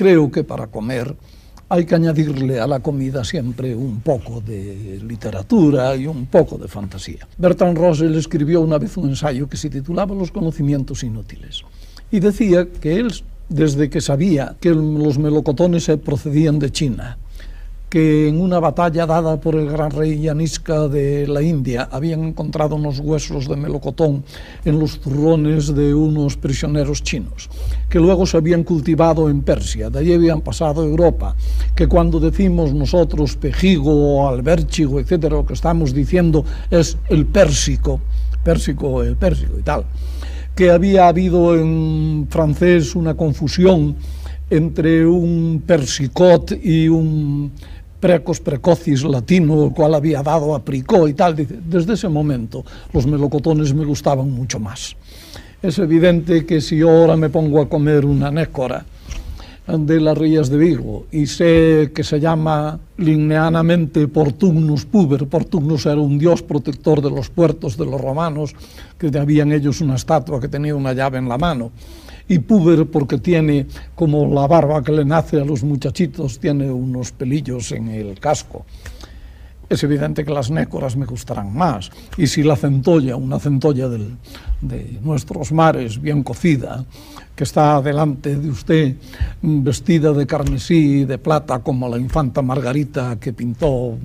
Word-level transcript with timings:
creo 0.00 0.30
que 0.30 0.44
para 0.44 0.68
comer 0.68 1.14
hay 1.68 1.84
que 1.84 1.94
añadirle 1.94 2.58
a 2.58 2.66
la 2.66 2.80
comida 2.80 3.22
siempre 3.22 3.74
un 3.74 4.00
poco 4.00 4.40
de 4.40 4.98
literatura 5.06 5.94
y 5.94 6.06
un 6.06 6.24
poco 6.24 6.56
de 6.56 6.68
fantasía. 6.68 7.28
Bertrand 7.36 7.76
Russell 7.76 8.14
escribió 8.14 8.62
una 8.62 8.78
vez 8.78 8.96
un 8.96 9.10
ensayo 9.10 9.46
que 9.46 9.58
se 9.58 9.68
titulaba 9.68 10.14
Los 10.14 10.30
conocimientos 10.30 11.04
inútiles 11.04 11.64
y 12.10 12.18
decía 12.18 12.66
que 12.80 12.96
él, 12.96 13.12
desde 13.50 13.90
que 13.90 14.00
sabía 14.00 14.56
que 14.58 14.70
los 14.70 15.18
melocotones 15.18 15.86
procedían 16.02 16.58
de 16.58 16.72
China, 16.72 17.18
que 17.90 18.28
en 18.28 18.40
una 18.40 18.60
batalla 18.60 19.04
dada 19.04 19.40
por 19.40 19.56
el 19.56 19.68
gran 19.68 19.90
rey 19.90 20.20
Yanisca 20.20 20.86
de 20.86 21.26
la 21.26 21.42
India 21.42 21.88
habían 21.90 22.22
encontrado 22.22 22.76
unos 22.76 23.00
huesos 23.00 23.48
de 23.48 23.56
melocotón 23.56 24.22
en 24.64 24.78
los 24.78 25.00
zurrones 25.00 25.74
de 25.74 25.92
unos 25.92 26.36
prisioneros 26.36 27.02
chinos, 27.02 27.50
que 27.88 27.98
luego 27.98 28.26
se 28.26 28.36
habían 28.36 28.62
cultivado 28.62 29.28
en 29.28 29.42
Persia, 29.42 29.90
de 29.90 29.98
allí 29.98 30.14
habían 30.14 30.40
pasado 30.40 30.82
a 30.82 30.84
Europa, 30.84 31.34
que 31.74 31.88
cuando 31.88 32.20
decimos 32.20 32.72
nosotros 32.72 33.34
pejigo, 33.34 34.28
albérchigo, 34.28 35.00
etcétera, 35.00 35.34
lo 35.34 35.44
que 35.44 35.54
estamos 35.54 35.92
diciendo 35.92 36.44
es 36.70 36.96
el 37.08 37.26
pérsico, 37.26 38.00
pérsico, 38.44 39.02
el 39.02 39.16
pérsico 39.16 39.58
y 39.58 39.62
tal, 39.62 39.84
que 40.54 40.70
había 40.70 41.08
habido 41.08 41.58
en 41.58 42.28
francés 42.30 42.94
una 42.94 43.14
confusión 43.14 43.96
entre 44.48 45.06
un 45.06 45.62
persicot 45.66 46.52
y 46.62 46.88
un 46.88 47.52
precos 48.00 48.40
precocis 48.40 49.04
latino, 49.04 49.64
el 49.64 49.72
cual 49.72 49.94
había 49.94 50.22
dado 50.22 50.54
a 50.54 50.64
Pricó 50.64 51.06
y 51.06 51.14
tal. 51.14 51.36
Dice, 51.36 51.58
desde 51.64 51.92
ese 51.94 52.08
momento 52.08 52.64
los 52.92 53.06
melocotones 53.06 53.72
me 53.74 53.84
gustaban 53.84 54.30
mucho 54.30 54.58
más. 54.58 54.96
Es 55.62 55.78
evidente 55.78 56.46
que 56.46 56.60
si 56.60 56.78
yo 56.78 56.90
ahora 56.90 57.16
me 57.16 57.28
pongo 57.28 57.60
a 57.60 57.68
comer 57.68 58.06
una 58.06 58.30
nécora 58.30 58.84
de 59.66 60.00
las 60.00 60.16
rías 60.16 60.48
de 60.48 60.56
Vigo 60.56 61.06
y 61.12 61.26
sé 61.26 61.92
que 61.94 62.02
se 62.02 62.18
llama 62.18 62.80
linneanamente 62.96 64.08
Portugnus 64.08 64.84
puber, 64.84 65.26
Portugnus 65.26 65.86
era 65.86 66.00
un 66.00 66.18
dios 66.18 66.42
protector 66.42 67.02
de 67.02 67.10
los 67.10 67.28
puertos 67.28 67.76
de 67.76 67.84
los 67.84 68.00
romanos, 68.00 68.54
que 68.98 69.16
habían 69.18 69.52
ellos 69.52 69.80
una 69.80 69.96
estatua 69.96 70.40
que 70.40 70.48
tenía 70.48 70.74
una 70.74 70.92
llave 70.92 71.18
en 71.18 71.28
la 71.28 71.38
mano, 71.38 71.70
y 72.30 72.38
puber 72.38 72.86
porque 72.86 73.18
tiene 73.18 73.66
como 73.96 74.32
la 74.32 74.46
barba 74.46 74.84
que 74.84 74.92
le 74.92 75.04
nace 75.04 75.40
a 75.40 75.44
los 75.44 75.64
muchachitos, 75.64 76.38
tiene 76.38 76.70
unos 76.70 77.10
pelillos 77.10 77.72
en 77.72 77.88
el 77.88 78.20
casco. 78.20 78.64
Es 79.68 79.82
evidente 79.82 80.24
que 80.24 80.32
las 80.32 80.48
nécoras 80.48 80.96
me 80.96 81.06
gustarán 81.06 81.52
más. 81.52 81.90
Y 82.16 82.28
si 82.28 82.44
la 82.44 82.54
centolla, 82.54 83.16
una 83.16 83.40
centolla 83.40 83.88
del, 83.88 84.16
de 84.60 85.00
nuestros 85.02 85.50
mares, 85.50 86.00
bien 86.00 86.22
cocida, 86.22 86.84
que 87.34 87.42
está 87.42 87.82
delante 87.82 88.36
de 88.36 88.48
usted, 88.48 88.94
vestida 89.42 90.12
de 90.12 90.24
carmesí 90.24 91.00
y 91.00 91.04
de 91.06 91.18
plata 91.18 91.58
como 91.58 91.88
la 91.88 91.98
infanta 91.98 92.42
Margarita 92.42 93.18
que 93.18 93.32
pintó 93.32 93.98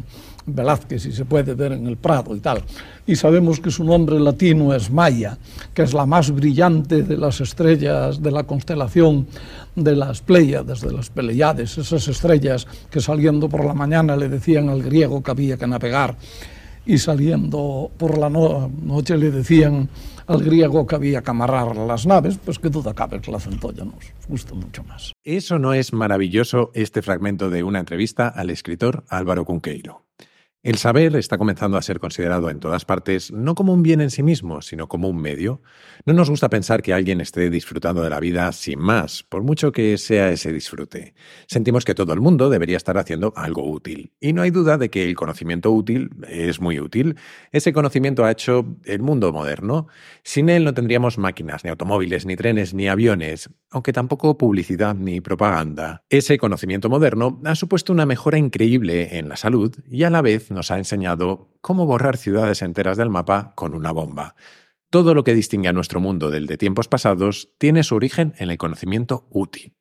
Velázquez, 0.45 1.03
si 1.03 1.11
se 1.11 1.25
puede 1.25 1.53
ver 1.55 1.73
en 1.73 1.87
el 1.87 1.97
Prado 1.97 2.35
y 2.35 2.39
tal. 2.39 2.61
Y 3.05 3.15
sabemos 3.15 3.59
que 3.59 3.71
su 3.71 3.83
nombre 3.83 4.19
latino 4.19 4.73
es 4.73 4.91
Maya, 4.91 5.37
que 5.73 5.83
es 5.83 5.93
la 5.93 6.05
más 6.05 6.31
brillante 6.31 7.03
de 7.03 7.17
las 7.17 7.41
estrellas 7.41 8.21
de 8.21 8.31
la 8.31 8.43
constelación 8.43 9.27
de 9.75 9.95
las 9.95 10.21
Pleiades, 10.21 10.81
de 10.81 10.91
las 10.91 11.09
Peleiades, 11.09 11.77
esas 11.77 12.07
estrellas 12.07 12.67
que 12.89 13.01
saliendo 13.01 13.49
por 13.49 13.65
la 13.65 13.73
mañana 13.73 14.15
le 14.15 14.29
decían 14.29 14.69
al 14.69 14.81
griego 14.81 15.21
que 15.21 15.31
había 15.31 15.57
que 15.57 15.67
navegar 15.67 16.15
y 16.85 16.97
saliendo 16.97 17.91
por 17.97 18.17
la 18.17 18.29
noche 18.29 19.17
le 19.17 19.31
decían 19.31 19.89
al 20.27 20.43
griego 20.43 20.85
que 20.87 20.95
había 20.95 21.21
que 21.21 21.29
amarrar 21.29 21.75
las 21.75 22.05
naves, 22.05 22.39
pues 22.43 22.59
que 22.59 22.69
duda 22.69 22.93
cabe 22.93 23.21
que 23.21 23.31
la 23.31 23.39
centolla 23.39 23.85
nos 23.85 24.05
gusta 24.27 24.53
mucho 24.53 24.83
más. 24.83 25.13
¿Eso 25.23 25.59
no 25.59 25.73
es 25.73 25.93
maravilloso 25.93 26.71
este 26.73 27.01
fragmento 27.01 27.49
de 27.49 27.63
una 27.63 27.79
entrevista 27.79 28.27
al 28.27 28.49
escritor 28.49 29.03
Álvaro 29.09 29.45
Cunqueiro? 29.45 30.04
El 30.65 30.79
saber 30.79 31.15
está 31.15 31.37
comenzando 31.37 31.77
a 31.77 31.81
ser 31.83 31.99
considerado 31.99 32.49
en 32.49 32.59
todas 32.59 32.85
partes 32.85 33.31
no 33.31 33.53
como 33.53 33.71
un 33.71 33.83
bien 33.83 34.01
en 34.01 34.09
sí 34.09 34.23
mismo, 34.23 34.63
sino 34.63 34.87
como 34.87 35.07
un 35.07 35.21
medio. 35.21 35.61
No 36.07 36.13
nos 36.13 36.27
gusta 36.27 36.49
pensar 36.49 36.81
que 36.81 36.91
alguien 36.91 37.21
esté 37.21 37.51
disfrutando 37.51 38.01
de 38.01 38.09
la 38.09 38.19
vida 38.19 38.51
sin 38.51 38.79
más, 38.79 39.21
por 39.21 39.43
mucho 39.43 39.71
que 39.71 39.95
sea 39.99 40.31
ese 40.31 40.51
disfrute. 40.51 41.13
Sentimos 41.45 41.85
que 41.85 41.93
todo 41.93 42.13
el 42.13 42.19
mundo 42.19 42.49
debería 42.49 42.77
estar 42.77 42.97
haciendo 42.97 43.31
algo 43.35 43.63
útil. 43.63 44.13
Y 44.19 44.33
no 44.33 44.41
hay 44.41 44.49
duda 44.49 44.79
de 44.79 44.89
que 44.89 45.07
el 45.07 45.13
conocimiento 45.13 45.69
útil 45.69 46.09
es 46.27 46.59
muy 46.59 46.79
útil. 46.79 47.15
Ese 47.51 47.71
conocimiento 47.71 48.25
ha 48.25 48.31
hecho 48.31 48.65
el 48.85 49.03
mundo 49.03 49.31
moderno. 49.31 49.85
Sin 50.23 50.49
él 50.49 50.63
no 50.63 50.73
tendríamos 50.73 51.19
máquinas, 51.19 51.63
ni 51.63 51.69
automóviles, 51.69 52.25
ni 52.25 52.35
trenes, 52.35 52.73
ni 52.73 52.87
aviones, 52.87 53.51
aunque 53.69 53.93
tampoco 53.93 54.35
publicidad 54.39 54.95
ni 54.95 55.21
propaganda. 55.21 56.03
Ese 56.09 56.39
conocimiento 56.39 56.89
moderno 56.89 57.39
ha 57.45 57.53
supuesto 57.53 57.93
una 57.93 58.07
mejora 58.07 58.39
increíble 58.39 59.19
en 59.19 59.29
la 59.29 59.37
salud 59.37 59.71
y 59.87 60.01
a 60.01 60.09
la 60.09 60.23
vez 60.23 60.49
nos 60.55 60.71
ha 60.71 60.79
enseñado 60.79 61.51
cómo 61.61 61.85
borrar 61.85 62.17
ciudades 62.17 62.63
enteras 62.63 62.97
del 62.97 63.11
mapa 63.11 63.53
con 63.55 63.75
una 63.75 63.91
bomba. 63.91 64.35
Todo 64.89 65.13
lo 65.13 65.23
que 65.23 65.35
distingue 65.35 65.67
a 65.67 65.73
nuestro 65.73 65.99
mundo 65.99 66.31
del 66.31 66.47
de 66.47 66.57
tiempos 66.57 66.87
pasados 66.87 67.49
tiene 67.59 67.83
su 67.83 67.95
origen 67.95 68.33
en 68.39 68.49
el 68.49 68.57
conocimiento 68.57 69.27
útil. 69.29 69.75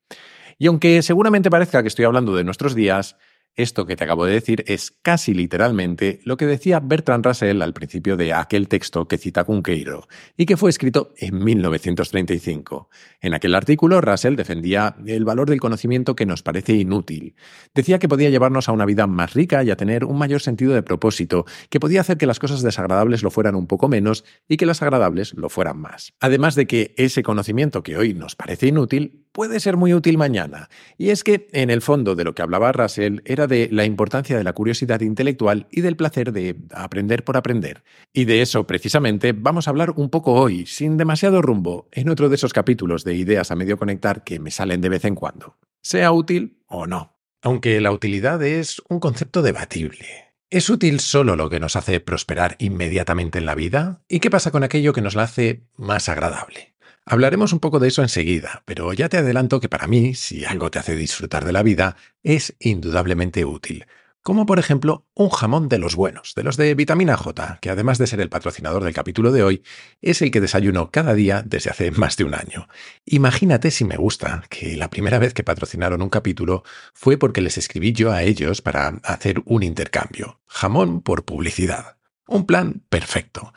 Y 0.58 0.66
aunque 0.66 1.02
seguramente 1.02 1.50
parezca 1.50 1.82
que 1.82 1.88
estoy 1.88 2.04
hablando 2.04 2.34
de 2.36 2.44
nuestros 2.44 2.74
días, 2.74 3.16
esto 3.56 3.86
que 3.86 3.96
te 3.96 4.04
acabo 4.04 4.26
de 4.26 4.32
decir 4.32 4.64
es 4.66 4.90
casi 5.02 5.34
literalmente 5.34 6.20
lo 6.24 6.36
que 6.36 6.46
decía 6.46 6.80
Bertrand 6.80 7.24
Russell 7.24 7.62
al 7.62 7.72
principio 7.72 8.16
de 8.16 8.32
aquel 8.32 8.68
texto 8.68 9.06
que 9.06 9.18
cita 9.18 9.44
Cunqueiro 9.44 10.08
y 10.36 10.46
que 10.46 10.56
fue 10.56 10.70
escrito 10.70 11.12
en 11.18 11.42
1935. 11.42 12.88
En 13.20 13.34
aquel 13.34 13.54
artículo, 13.54 14.00
Russell 14.00 14.36
defendía 14.36 14.96
el 15.06 15.24
valor 15.24 15.48
del 15.48 15.60
conocimiento 15.60 16.16
que 16.16 16.26
nos 16.26 16.42
parece 16.42 16.74
inútil. 16.74 17.36
Decía 17.74 17.98
que 17.98 18.08
podía 18.08 18.30
llevarnos 18.30 18.68
a 18.68 18.72
una 18.72 18.86
vida 18.86 19.06
más 19.06 19.34
rica 19.34 19.62
y 19.62 19.70
a 19.70 19.76
tener 19.76 20.04
un 20.04 20.18
mayor 20.18 20.40
sentido 20.40 20.74
de 20.74 20.82
propósito, 20.82 21.44
que 21.70 21.80
podía 21.80 22.00
hacer 22.00 22.18
que 22.18 22.26
las 22.26 22.38
cosas 22.38 22.62
desagradables 22.62 23.22
lo 23.22 23.30
fueran 23.30 23.54
un 23.54 23.66
poco 23.66 23.88
menos 23.88 24.24
y 24.48 24.56
que 24.56 24.66
las 24.66 24.82
agradables 24.82 25.34
lo 25.34 25.48
fueran 25.48 25.78
más. 25.78 26.12
Además 26.20 26.54
de 26.54 26.66
que 26.66 26.94
ese 26.96 27.22
conocimiento 27.22 27.82
que 27.82 27.96
hoy 27.96 28.14
nos 28.14 28.36
parece 28.36 28.66
inútil 28.66 29.23
puede 29.34 29.58
ser 29.58 29.76
muy 29.76 29.92
útil 29.92 30.16
mañana. 30.16 30.70
Y 30.96 31.10
es 31.10 31.24
que, 31.24 31.48
en 31.52 31.68
el 31.68 31.82
fondo 31.82 32.14
de 32.14 32.22
lo 32.22 32.34
que 32.34 32.42
hablaba 32.42 32.72
Russell, 32.72 33.18
era 33.24 33.48
de 33.48 33.68
la 33.70 33.84
importancia 33.84 34.38
de 34.38 34.44
la 34.44 34.52
curiosidad 34.52 35.00
intelectual 35.00 35.66
y 35.72 35.80
del 35.80 35.96
placer 35.96 36.32
de 36.32 36.56
aprender 36.72 37.24
por 37.24 37.36
aprender. 37.36 37.82
Y 38.12 38.24
de 38.26 38.40
eso, 38.42 38.66
precisamente, 38.66 39.32
vamos 39.32 39.66
a 39.66 39.70
hablar 39.70 39.92
un 39.96 40.08
poco 40.08 40.34
hoy, 40.34 40.66
sin 40.66 40.96
demasiado 40.96 41.42
rumbo, 41.42 41.88
en 41.90 42.08
otro 42.08 42.28
de 42.28 42.36
esos 42.36 42.52
capítulos 42.52 43.02
de 43.02 43.14
ideas 43.14 43.50
a 43.50 43.56
medio 43.56 43.76
conectar 43.76 44.22
que 44.22 44.38
me 44.38 44.52
salen 44.52 44.80
de 44.80 44.88
vez 44.88 45.04
en 45.04 45.16
cuando. 45.16 45.56
Sea 45.82 46.12
útil 46.12 46.60
o 46.68 46.86
no. 46.86 47.18
Aunque 47.42 47.80
la 47.80 47.90
utilidad 47.90 48.40
es 48.42 48.80
un 48.88 49.00
concepto 49.00 49.42
debatible. 49.42 50.06
¿Es 50.48 50.70
útil 50.70 51.00
solo 51.00 51.34
lo 51.34 51.50
que 51.50 51.58
nos 51.58 51.74
hace 51.74 51.98
prosperar 51.98 52.54
inmediatamente 52.60 53.40
en 53.40 53.46
la 53.46 53.56
vida? 53.56 54.04
¿Y 54.08 54.20
qué 54.20 54.30
pasa 54.30 54.52
con 54.52 54.62
aquello 54.62 54.92
que 54.92 55.00
nos 55.00 55.16
la 55.16 55.24
hace 55.24 55.66
más 55.76 56.08
agradable? 56.08 56.73
Hablaremos 57.06 57.52
un 57.52 57.60
poco 57.60 57.80
de 57.80 57.88
eso 57.88 58.00
enseguida, 58.00 58.62
pero 58.64 58.92
ya 58.94 59.10
te 59.10 59.18
adelanto 59.18 59.60
que 59.60 59.68
para 59.68 59.86
mí, 59.86 60.14
si 60.14 60.44
algo 60.44 60.70
te 60.70 60.78
hace 60.78 60.96
disfrutar 60.96 61.44
de 61.44 61.52
la 61.52 61.62
vida, 61.62 61.96
es 62.22 62.56
indudablemente 62.58 63.44
útil. 63.44 63.84
Como 64.22 64.46
por 64.46 64.58
ejemplo 64.58 65.06
un 65.12 65.28
jamón 65.28 65.68
de 65.68 65.76
los 65.76 65.96
buenos, 65.96 66.32
de 66.34 66.44
los 66.44 66.56
de 66.56 66.74
vitamina 66.74 67.14
J, 67.14 67.58
que 67.60 67.68
además 67.68 67.98
de 67.98 68.06
ser 68.06 68.22
el 68.22 68.30
patrocinador 68.30 68.82
del 68.82 68.94
capítulo 68.94 69.32
de 69.32 69.42
hoy, 69.42 69.62
es 70.00 70.22
el 70.22 70.30
que 70.30 70.40
desayuno 70.40 70.90
cada 70.90 71.12
día 71.12 71.42
desde 71.44 71.68
hace 71.68 71.90
más 71.90 72.16
de 72.16 72.24
un 72.24 72.34
año. 72.34 72.66
Imagínate 73.04 73.70
si 73.70 73.84
me 73.84 73.98
gusta 73.98 74.42
que 74.48 74.78
la 74.78 74.88
primera 74.88 75.18
vez 75.18 75.34
que 75.34 75.44
patrocinaron 75.44 76.00
un 76.00 76.08
capítulo 76.08 76.64
fue 76.94 77.18
porque 77.18 77.42
les 77.42 77.58
escribí 77.58 77.92
yo 77.92 78.12
a 78.12 78.22
ellos 78.22 78.62
para 78.62 78.98
hacer 79.02 79.42
un 79.44 79.62
intercambio. 79.62 80.40
Jamón 80.46 81.02
por 81.02 81.26
publicidad. 81.26 81.98
Un 82.26 82.46
plan 82.46 82.82
perfecto. 82.88 83.52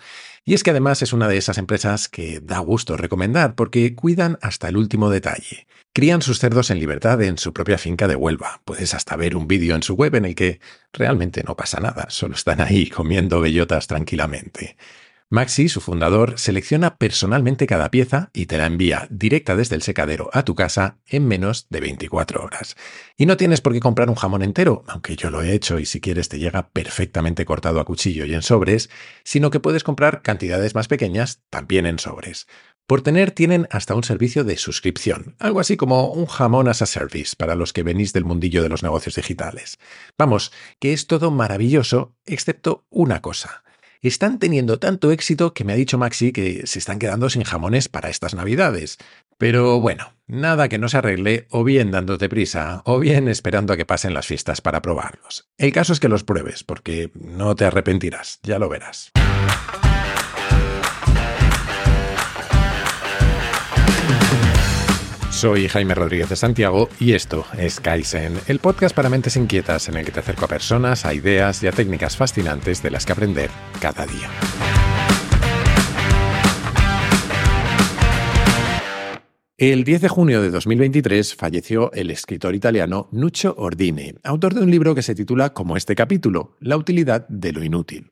Y 0.48 0.54
es 0.54 0.64
que 0.64 0.72
además 0.72 1.02
es 1.02 1.12
una 1.12 1.28
de 1.28 1.36
esas 1.36 1.58
empresas 1.58 2.08
que 2.08 2.40
da 2.40 2.60
gusto 2.60 2.96
recomendar 2.96 3.54
porque 3.54 3.94
cuidan 3.96 4.40
hasta 4.42 4.70
el 4.70 4.78
último 4.78 5.10
detalle. 5.10 5.68
Crían 5.92 6.22
sus 6.22 6.40
cerdos 6.40 6.70
en 6.70 6.80
libertad 6.80 7.22
en 7.22 7.38
su 7.38 7.52
propia 7.52 7.78
finca 7.78 8.08
de 8.08 8.16
Huelva. 8.16 8.62
Puedes 8.64 8.94
hasta 8.94 9.18
ver 9.18 9.36
un 9.36 9.50
vídeo 9.50 9.76
en 9.76 9.84
su 9.84 9.96
web 9.96 10.16
en 10.16 10.24
el 10.24 10.36
que 10.36 10.62
realmente 10.94 11.44
no 11.46 11.58
pasa 11.58 11.82
nada, 11.82 12.06
solo 12.08 12.36
están 12.36 12.62
ahí 12.62 12.90
comiendo 12.90 13.42
bellotas 13.42 13.88
tranquilamente. 13.88 14.78
Maxi, 15.30 15.68
su 15.68 15.82
fundador, 15.82 16.40
selecciona 16.40 16.96
personalmente 16.96 17.68
cada 17.68 17.92
pieza 17.92 18.30
y 18.32 18.46
te 18.46 18.58
la 18.58 18.66
envía 18.66 19.08
directa 19.10 19.58
desde 19.58 19.76
el 19.76 19.82
secadero 19.82 20.30
a 20.32 20.46
tu 20.46 20.56
casa 20.56 21.00
en 21.06 21.28
menos 21.28 21.68
de 21.70 21.82
24 21.82 22.42
horas. 22.42 22.78
Y 23.18 23.26
no 23.26 23.36
tienes 23.36 23.60
por 23.60 23.74
qué 23.74 23.82
comprar 23.82 24.08
un 24.10 24.16
jamón 24.16 24.42
entero, 24.42 24.86
aunque 24.88 25.18
yo 25.18 25.30
lo 25.30 25.42
he 25.42 25.52
hecho 25.52 25.80
y 25.80 25.86
si 25.86 26.00
quieres 26.00 26.30
te 26.30 26.40
llega 26.40 26.70
perfectamente 26.70 27.44
cortado 27.44 27.82
a 27.82 27.84
cuchillo 27.84 28.24
y 28.24 28.34
en 28.34 28.42
sobres, 28.42 28.90
sino 29.26 29.52
que 29.52 29.60
puedes 29.60 29.84
comprar 29.84 30.22
cantidades 30.22 30.76
más 30.76 30.88
pequeñas 30.88 31.42
también 31.50 31.88
en 31.88 32.00
sobres. 32.00 32.48
Por 32.86 33.02
tener 33.02 33.32
tienen 33.32 33.68
hasta 33.70 33.96
un 33.96 34.06
servicio 34.06 34.46
de 34.46 34.56
suscripción, 34.56 35.36
algo 35.40 35.60
así 35.60 35.76
como 35.76 36.10
un 36.10 36.28
jamón 36.28 36.70
as 36.70 36.82
a 36.82 36.86
service 36.86 37.36
para 37.36 37.56
los 37.56 37.74
que 37.74 37.84
venís 37.84 38.14
del 38.14 38.24
mundillo 38.24 38.64
de 38.64 38.70
los 38.70 38.82
negocios 38.82 39.16
digitales. 39.16 39.78
Vamos, 40.18 40.54
que 40.80 40.94
es 40.94 41.06
todo 41.06 41.32
maravilloso, 41.32 42.16
excepto 42.26 42.86
una 42.90 43.22
cosa 43.22 43.66
están 44.02 44.40
teniendo 44.40 44.80
tanto 44.80 45.12
éxito 45.12 45.54
que 45.54 45.64
me 45.64 45.74
ha 45.74 45.76
dicho 45.76 45.98
Maxi 45.98 46.32
que 46.32 46.66
se 46.66 46.80
están 46.80 47.00
quedando 47.00 47.30
sin 47.30 47.44
jamones 47.44 47.90
para 47.90 48.10
estas 48.10 48.34
navidades. 48.34 48.98
Pero 49.38 49.80
bueno, 49.80 50.14
nada 50.26 50.68
que 50.68 50.80
no 50.80 50.90
se 50.90 50.98
arregle 50.98 51.48
o 51.50 51.64
bien 51.64 51.92
dándote 51.92 52.30
prisa 52.30 52.82
o 52.86 53.00
bien 53.00 53.28
esperando 53.28 53.74
a 53.74 53.78
que 53.78 53.86
pasen 53.86 54.14
las 54.14 54.28
fiestas 54.28 54.62
para 54.62 54.82
probarlos. 54.82 55.48
El 55.58 55.72
caso 55.72 55.94
es 55.94 56.00
que 56.00 56.10
los 56.10 56.24
pruebes, 56.24 56.64
porque 56.64 57.12
no 57.14 57.56
te 57.56 57.66
arrepentirás, 57.66 58.40
ya 58.44 58.60
lo 58.60 58.70
verás. 58.70 59.12
Soy 65.38 65.68
Jaime 65.68 65.94
Rodríguez 65.94 66.30
de 66.30 66.36
Santiago 66.36 66.90
y 67.00 67.14
esto 67.14 67.46
es 67.60 67.80
Kaizen, 67.80 68.34
el 68.48 68.58
podcast 68.58 68.96
para 68.96 69.08
mentes 69.08 69.38
inquietas 69.38 69.88
en 69.88 69.96
el 69.98 70.04
que 70.04 70.12
te 70.12 70.22
acerco 70.22 70.46
a 70.46 70.48
personas, 70.48 71.06
a 71.06 71.14
ideas 71.14 71.62
y 71.62 71.68
a 71.68 71.72
técnicas 71.72 72.18
fascinantes 72.18 72.82
de 72.82 72.90
las 72.90 73.06
que 73.06 73.12
aprender 73.12 73.52
cada 73.80 74.08
día. 74.08 74.32
El 79.60 79.84
10 79.84 80.02
de 80.02 80.10
junio 80.10 80.42
de 80.42 80.50
2023 80.50 81.36
falleció 81.36 81.92
el 81.94 82.10
escritor 82.10 82.56
italiano 82.56 83.08
Nuccio 83.12 83.54
Ordine, 83.60 84.16
autor 84.24 84.56
de 84.56 84.62
un 84.62 84.72
libro 84.72 84.96
que 84.96 85.04
se 85.04 85.14
titula 85.14 85.54
como 85.54 85.78
este 85.78 85.94
capítulo, 85.94 86.56
La 86.60 86.78
utilidad 86.78 87.28
de 87.28 87.54
lo 87.54 87.64
inútil. 87.64 88.12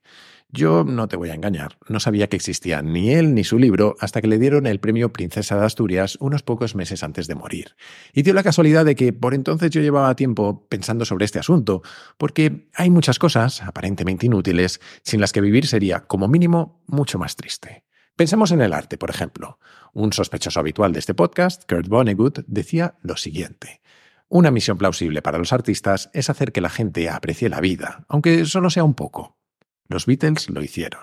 Yo 0.55 0.85
no 0.85 1.09
te 1.09 1.17
voy 1.17 1.31
a 1.31 1.33
engañar, 1.33 1.77
no 1.89 1.99
sabía 1.99 2.29
que 2.29 2.37
existía 2.37 2.81
ni 2.81 3.11
él 3.11 3.33
ni 3.33 3.43
su 3.43 3.59
libro 3.59 3.97
hasta 3.99 4.21
que 4.21 4.29
le 4.29 4.39
dieron 4.39 4.67
el 4.67 4.79
premio 4.79 5.11
Princesa 5.11 5.59
de 5.59 5.65
Asturias 5.65 6.17
unos 6.21 6.43
pocos 6.43 6.75
meses 6.75 7.03
antes 7.03 7.27
de 7.27 7.35
morir. 7.35 7.75
Y 8.13 8.21
dio 8.21 8.33
la 8.33 8.41
casualidad 8.41 8.85
de 8.85 8.95
que 8.95 9.11
por 9.11 9.33
entonces 9.33 9.69
yo 9.69 9.81
llevaba 9.81 10.15
tiempo 10.15 10.65
pensando 10.69 11.03
sobre 11.03 11.25
este 11.25 11.39
asunto, 11.39 11.81
porque 12.17 12.69
hay 12.73 12.89
muchas 12.89 13.19
cosas, 13.19 13.63
aparentemente 13.63 14.27
inútiles, 14.27 14.79
sin 15.03 15.19
las 15.19 15.33
que 15.33 15.41
vivir 15.41 15.67
sería, 15.67 16.07
como 16.07 16.29
mínimo, 16.29 16.81
mucho 16.87 17.19
más 17.19 17.35
triste. 17.35 17.83
Pensemos 18.15 18.51
en 18.51 18.61
el 18.61 18.71
arte, 18.71 18.97
por 18.97 19.09
ejemplo. 19.09 19.59
Un 19.91 20.13
sospechoso 20.13 20.61
habitual 20.61 20.93
de 20.93 20.99
este 20.99 21.13
podcast, 21.13 21.69
Kurt 21.69 21.89
Vonnegut, 21.89 22.39
decía 22.47 22.95
lo 23.01 23.17
siguiente. 23.17 23.81
Una 24.29 24.51
misión 24.51 24.77
plausible 24.77 25.21
para 25.21 25.37
los 25.37 25.51
artistas 25.51 26.09
es 26.13 26.29
hacer 26.29 26.53
que 26.53 26.61
la 26.61 26.69
gente 26.69 27.09
aprecie 27.09 27.49
la 27.49 27.59
vida, 27.59 28.05
aunque 28.07 28.45
solo 28.45 28.69
sea 28.69 28.85
un 28.85 28.93
poco. 28.93 29.35
Los 29.87 30.05
Beatles 30.05 30.49
lo 30.49 30.61
hicieron. 30.61 31.01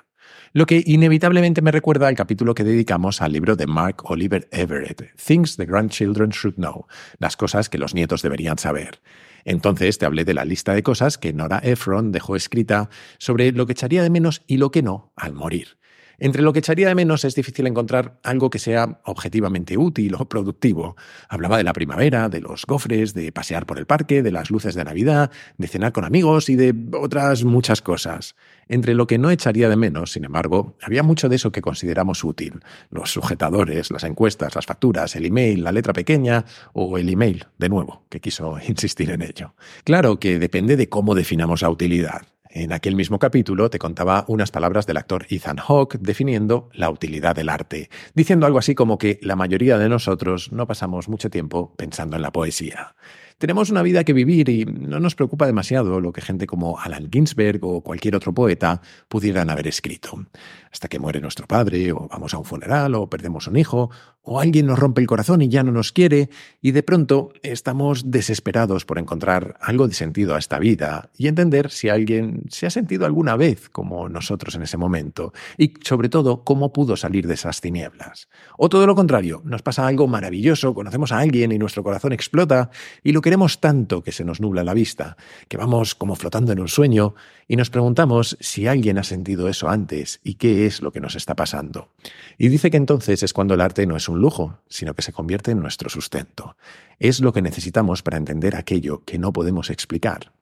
Lo 0.53 0.67
que 0.67 0.83
inevitablemente 0.85 1.63
me 1.63 1.71
recuerda 1.71 2.09
al 2.09 2.15
capítulo 2.15 2.55
que 2.55 2.65
dedicamos 2.65 3.23
al 3.23 3.33
libro 3.33 3.57
de 3.57 3.67
Mark 3.67 4.03
Oliver 4.05 4.49
Everett, 4.53 5.15
Things 5.17 5.57
the 5.57 5.65
Grandchildren 5.65 6.31
Should 6.31 6.57
Know, 6.57 6.87
las 7.19 7.37
cosas 7.37 7.69
que 7.69 7.79
los 7.79 7.95
nietos 7.95 8.23
deberían 8.23 8.59
saber. 8.59 9.01
Entonces 9.45 9.99
te 9.99 10.07
hablé 10.07 10.25
de 10.25 10.35
la 10.35 10.45
lista 10.45 10.75
de 10.75 10.83
cosas 10.83 11.19
que 11.19 11.33
Nora 11.33 11.61
Ephron 11.63 12.13
dejó 12.13 12.37
escrita 12.37 12.91
sobre 13.19 13.53
lo 13.53 13.67
que 13.67 13.73
echaría 13.73 14.03
de 14.03 14.11
menos 14.11 14.43
y 14.47 14.59
lo 14.59 14.71
que 14.71 14.83
no 14.83 15.13
al 15.17 15.33
morir. 15.33 15.79
Entre 16.25 16.43
lo 16.43 16.53
que 16.53 16.61
echaría 16.61 16.87
de 16.87 16.95
menos 16.95 17.25
es 17.25 17.35
difícil 17.35 17.67
encontrar 17.67 18.21
algo 18.23 18.49
que 18.49 18.61
sea 18.61 19.01
objetivamente 19.07 19.77
útil 19.77 20.15
o 20.15 20.29
productivo. 20.29 20.95
Hablaba 21.29 21.57
de 21.57 21.65
la 21.65 21.73
primavera, 21.73 22.29
de 22.29 22.41
los 22.41 22.65
gofres, 22.65 23.13
de 23.13 23.33
pasear 23.33 23.67
por 23.67 23.77
el 23.77 23.87
parque, 23.87 24.23
de 24.23 24.31
las 24.31 24.49
luces 24.49 24.77
de 24.77 24.85
Navidad, 24.85 25.33
de 25.59 25.67
cenar 25.67 25.91
con 25.91 26.05
amigos 26.05 26.49
y 26.49 26.55
de 26.55 26.77
otras 26.93 27.43
muchas 27.43 27.83
cosas. 27.83 28.37
Entre 28.69 28.95
lo 28.95 29.09
que 29.09 29.19
no 29.19 29.33
echaría 29.33 29.69
de 29.69 29.75
menos, 29.75 30.13
sin 30.13 30.25
embargo, 30.25 30.77
había 30.81 31.03
mucho 31.03 31.29
de 31.29 31.35
eso 31.35 31.51
que 31.51 31.61
consideramos 31.61 32.23
útil. 32.23 32.61
Los 32.91 33.11
sujetadores, 33.11 33.91
las 33.91 34.05
encuestas, 34.05 34.55
las 34.55 34.67
facturas, 34.67 35.17
el 35.17 35.27
email, 35.27 35.65
la 35.65 35.73
letra 35.73 35.93
pequeña 35.93 36.45
o 36.73 36.99
el 36.99 37.09
email, 37.09 37.47
de 37.59 37.69
nuevo, 37.69 38.05
que 38.09 38.21
quiso 38.21 38.59
insistir 38.69 39.11
en 39.11 39.23
ello. 39.23 39.57
Claro 39.83 40.21
que 40.21 40.39
depende 40.39 40.77
de 40.77 40.89
cómo 40.89 41.17
definamos 41.17 41.63
la 41.63 41.71
utilidad. 41.71 42.23
En 42.55 42.75
aquel 42.75 42.97
mismo 42.97 43.19
capítulo 43.19 43.71
te 43.71 43.79
contaba 43.79 44.27
unas 44.29 44.51
palabras 44.51 44.87
del 44.87 44.99
actor 44.99 45.25
Ethan 45.31 45.57
Hawke 45.57 45.97
definiendo 45.99 46.69
la 46.75 46.91
utilidad 46.91 47.35
del 47.35 47.49
arte, 47.49 47.89
diciendo 48.15 48.45
algo 48.45 48.59
así 48.59 48.75
como 48.75 48.99
que 48.99 49.19
la 49.23 49.37
mayoría 49.37 49.79
de 49.79 49.89
nosotros 49.89 50.53
no 50.53 50.67
pasamos 50.67 51.09
mucho 51.09 51.31
tiempo 51.31 51.75
pensando 51.77 52.17
en 52.17 52.21
la 52.21 52.31
poesía. 52.31 52.95
Tenemos 53.39 53.71
una 53.71 53.83
vida 53.83 54.05
que 54.05 54.13
vivir 54.13 54.51
y 54.51 54.67
no 54.67 55.01
nos 55.01 55.15
preocupa 55.15 55.47
demasiado 55.47 55.99
lo 55.99 56.13
que 56.13 56.21
gente 56.21 56.47
como 56.47 56.79
Alan 56.79 57.09
Ginsberg 57.11 57.59
o 57.63 57.81
cualquier 57.81 58.17
otro 58.17 58.35
poeta 58.35 58.83
pudieran 59.09 59.49
haber 59.49 59.67
escrito. 59.67 60.27
Hasta 60.71 60.89
que 60.89 60.99
muere 60.99 61.23
nuestro 61.23 61.47
padre, 61.47 61.91
o 61.91 62.07
vamos 62.07 62.35
a 62.35 62.39
un 62.39 62.45
funeral, 62.45 62.95
o 62.95 63.09
perdemos 63.09 63.47
un 63.47 63.57
hijo, 63.57 63.91
o 64.23 64.41
alguien 64.41 64.67
nos 64.67 64.79
rompe 64.79 65.01
el 65.01 65.09
corazón 65.09 65.43
y 65.43 65.49
ya 65.49 65.65
no 65.65 65.73
nos 65.73 65.91
quiere, 65.91 66.31
y 66.61 66.71
de 66.71 66.85
pronto 66.85 67.33
estamos 67.43 68.11
desesperados 68.13 68.85
por 68.85 68.99
encontrar 68.99 69.57
algo 69.61 69.89
de 69.89 69.95
sentido 69.95 70.37
a 70.37 70.39
esta 70.39 70.61
vida 70.61 71.11
y 71.19 71.27
entender 71.27 71.71
si 71.71 71.89
alguien 71.89 72.45
se 72.49 72.67
ha 72.67 72.71
sentido 72.71 73.05
alguna 73.05 73.35
vez 73.35 73.69
como 73.69 74.09
nosotros 74.09 74.55
en 74.55 74.63
ese 74.63 74.77
momento, 74.77 75.33
y 75.59 75.75
sobre 75.83 76.09
todo 76.09 76.45
cómo 76.45 76.73
pudo 76.73 76.97
salir 76.97 77.27
de 77.27 77.35
esas 77.35 77.61
tinieblas. 77.61 78.29
O 78.57 78.69
todo 78.69 78.87
lo 78.87 78.95
contrario, 78.95 79.43
nos 79.45 79.63
pasa 79.63 79.87
algo 79.87 80.07
maravilloso, 80.07 80.75
conocemos 80.75 81.11
a 81.11 81.19
alguien 81.19 81.51
y 81.51 81.59
nuestro 81.59 81.83
corazón 81.83 82.13
explota, 82.13 82.71
y 83.03 83.11
lo 83.11 83.21
que 83.21 83.33
queremos 83.33 83.61
tanto 83.61 84.03
que 84.03 84.13
se 84.13 84.27
nos 84.27 84.43
nubla 84.43 84.63
la 84.63 84.75
vista, 84.75 85.17
que 85.49 85.57
vamos 85.57 85.95
como 85.95 86.17
flotando 86.17 86.53
en 86.53 86.61
un 86.61 86.69
sueño 86.69 87.15
y 87.49 87.57
nos 87.57 87.71
preguntamos 87.71 88.37
si 88.41 88.67
alguien 88.67 88.99
ha 88.99 89.05
sentido 89.05 89.49
eso 89.49 89.71
antes 89.71 90.21
y 90.23 90.35
qué 90.35 90.67
es 90.67 90.83
lo 90.83 90.93
que 90.93 91.01
nos 91.01 91.17
está 91.17 91.35
pasando. 91.35 91.89
Y 92.37 92.49
dice 92.49 92.71
que 92.71 92.77
entonces 92.77 93.23
es 93.23 93.33
cuando 93.33 93.55
el 93.55 93.63
arte 93.63 93.87
no 93.87 93.97
es 93.97 94.11
un 94.11 94.12
lujo, 94.21 94.59
sino 94.69 94.95
que 94.95 95.03
se 95.03 95.13
convierte 95.13 95.51
en 95.51 95.61
nuestro 95.61 95.89
sustento. 95.89 96.57
Es 96.99 97.21
lo 97.21 97.33
que 97.33 97.43
necesitamos 97.43 98.03
para 98.03 98.19
entender 98.19 98.57
aquello 98.57 99.03
que 99.05 99.19
no 99.19 99.33
podemos 99.33 99.71
explicar. 99.71 100.33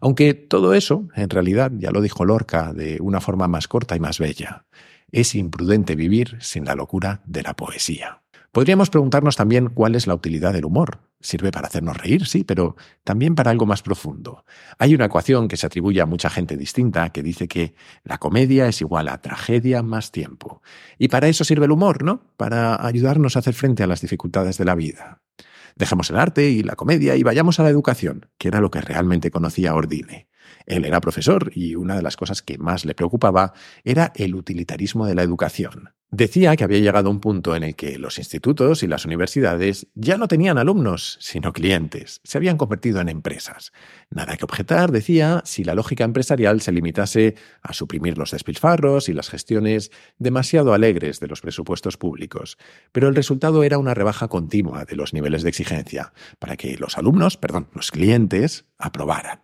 Aunque 0.00 0.34
todo 0.34 0.74
eso, 0.74 1.08
en 1.14 1.30
realidad, 1.30 1.72
ya 1.76 1.90
lo 1.90 2.00
dijo 2.00 2.24
Lorca 2.24 2.72
de 2.72 2.98
una 3.00 3.20
forma 3.20 3.48
más 3.48 3.68
corta 3.68 3.96
y 3.96 4.00
más 4.00 4.18
bella, 4.18 4.64
es 5.12 5.34
imprudente 5.34 5.94
vivir 5.94 6.36
sin 6.40 6.64
la 6.64 6.74
locura 6.74 7.22
de 7.24 7.42
la 7.42 7.54
poesía. 7.54 8.23
Podríamos 8.54 8.88
preguntarnos 8.88 9.34
también 9.34 9.66
cuál 9.66 9.96
es 9.96 10.06
la 10.06 10.14
utilidad 10.14 10.52
del 10.52 10.64
humor. 10.64 11.00
Sirve 11.18 11.50
para 11.50 11.66
hacernos 11.66 11.96
reír, 11.96 12.24
sí, 12.24 12.44
pero 12.44 12.76
también 13.02 13.34
para 13.34 13.50
algo 13.50 13.66
más 13.66 13.82
profundo. 13.82 14.44
Hay 14.78 14.94
una 14.94 15.06
ecuación 15.06 15.48
que 15.48 15.56
se 15.56 15.66
atribuye 15.66 16.00
a 16.00 16.06
mucha 16.06 16.30
gente 16.30 16.56
distinta 16.56 17.10
que 17.10 17.24
dice 17.24 17.48
que 17.48 17.74
la 18.04 18.18
comedia 18.18 18.68
es 18.68 18.80
igual 18.80 19.08
a 19.08 19.20
tragedia 19.20 19.82
más 19.82 20.12
tiempo. 20.12 20.62
Y 20.98 21.08
para 21.08 21.26
eso 21.26 21.42
sirve 21.42 21.64
el 21.64 21.72
humor, 21.72 22.04
¿no? 22.04 22.22
Para 22.36 22.86
ayudarnos 22.86 23.34
a 23.34 23.40
hacer 23.40 23.54
frente 23.54 23.82
a 23.82 23.88
las 23.88 24.02
dificultades 24.02 24.56
de 24.56 24.64
la 24.64 24.76
vida. 24.76 25.20
Dejemos 25.74 26.10
el 26.10 26.16
arte 26.16 26.48
y 26.48 26.62
la 26.62 26.76
comedia 26.76 27.16
y 27.16 27.24
vayamos 27.24 27.58
a 27.58 27.64
la 27.64 27.70
educación, 27.70 28.30
que 28.38 28.46
era 28.46 28.60
lo 28.60 28.70
que 28.70 28.80
realmente 28.80 29.32
conocía 29.32 29.74
Ordine. 29.74 30.28
Él 30.64 30.84
era 30.84 31.00
profesor 31.00 31.50
y 31.52 31.74
una 31.74 31.96
de 31.96 32.02
las 32.02 32.16
cosas 32.16 32.40
que 32.42 32.56
más 32.58 32.84
le 32.84 32.94
preocupaba 32.94 33.52
era 33.82 34.12
el 34.14 34.36
utilitarismo 34.36 35.06
de 35.06 35.16
la 35.16 35.24
educación. 35.24 35.90
Decía 36.10 36.54
que 36.54 36.62
había 36.62 36.78
llegado 36.78 37.10
un 37.10 37.18
punto 37.18 37.56
en 37.56 37.64
el 37.64 37.74
que 37.74 37.98
los 37.98 38.18
institutos 38.18 38.84
y 38.84 38.86
las 38.86 39.04
universidades 39.04 39.88
ya 39.94 40.16
no 40.16 40.28
tenían 40.28 40.58
alumnos, 40.58 41.18
sino 41.20 41.52
clientes. 41.52 42.20
Se 42.22 42.38
habían 42.38 42.56
convertido 42.56 43.00
en 43.00 43.08
empresas. 43.08 43.72
Nada 44.10 44.36
que 44.36 44.44
objetar, 44.44 44.92
decía, 44.92 45.42
si 45.44 45.64
la 45.64 45.74
lógica 45.74 46.04
empresarial 46.04 46.60
se 46.60 46.70
limitase 46.70 47.34
a 47.62 47.72
suprimir 47.72 48.16
los 48.16 48.30
despilfarros 48.30 49.08
y 49.08 49.12
las 49.12 49.28
gestiones 49.28 49.90
demasiado 50.18 50.72
alegres 50.72 51.18
de 51.18 51.26
los 51.26 51.40
presupuestos 51.40 51.96
públicos. 51.96 52.58
Pero 52.92 53.08
el 53.08 53.16
resultado 53.16 53.64
era 53.64 53.78
una 53.78 53.94
rebaja 53.94 54.28
continua 54.28 54.84
de 54.84 54.94
los 54.94 55.14
niveles 55.14 55.42
de 55.42 55.48
exigencia, 55.48 56.12
para 56.38 56.56
que 56.56 56.76
los 56.76 56.96
alumnos, 56.96 57.36
perdón, 57.36 57.68
los 57.74 57.90
clientes, 57.90 58.66
aprobaran. 58.78 59.40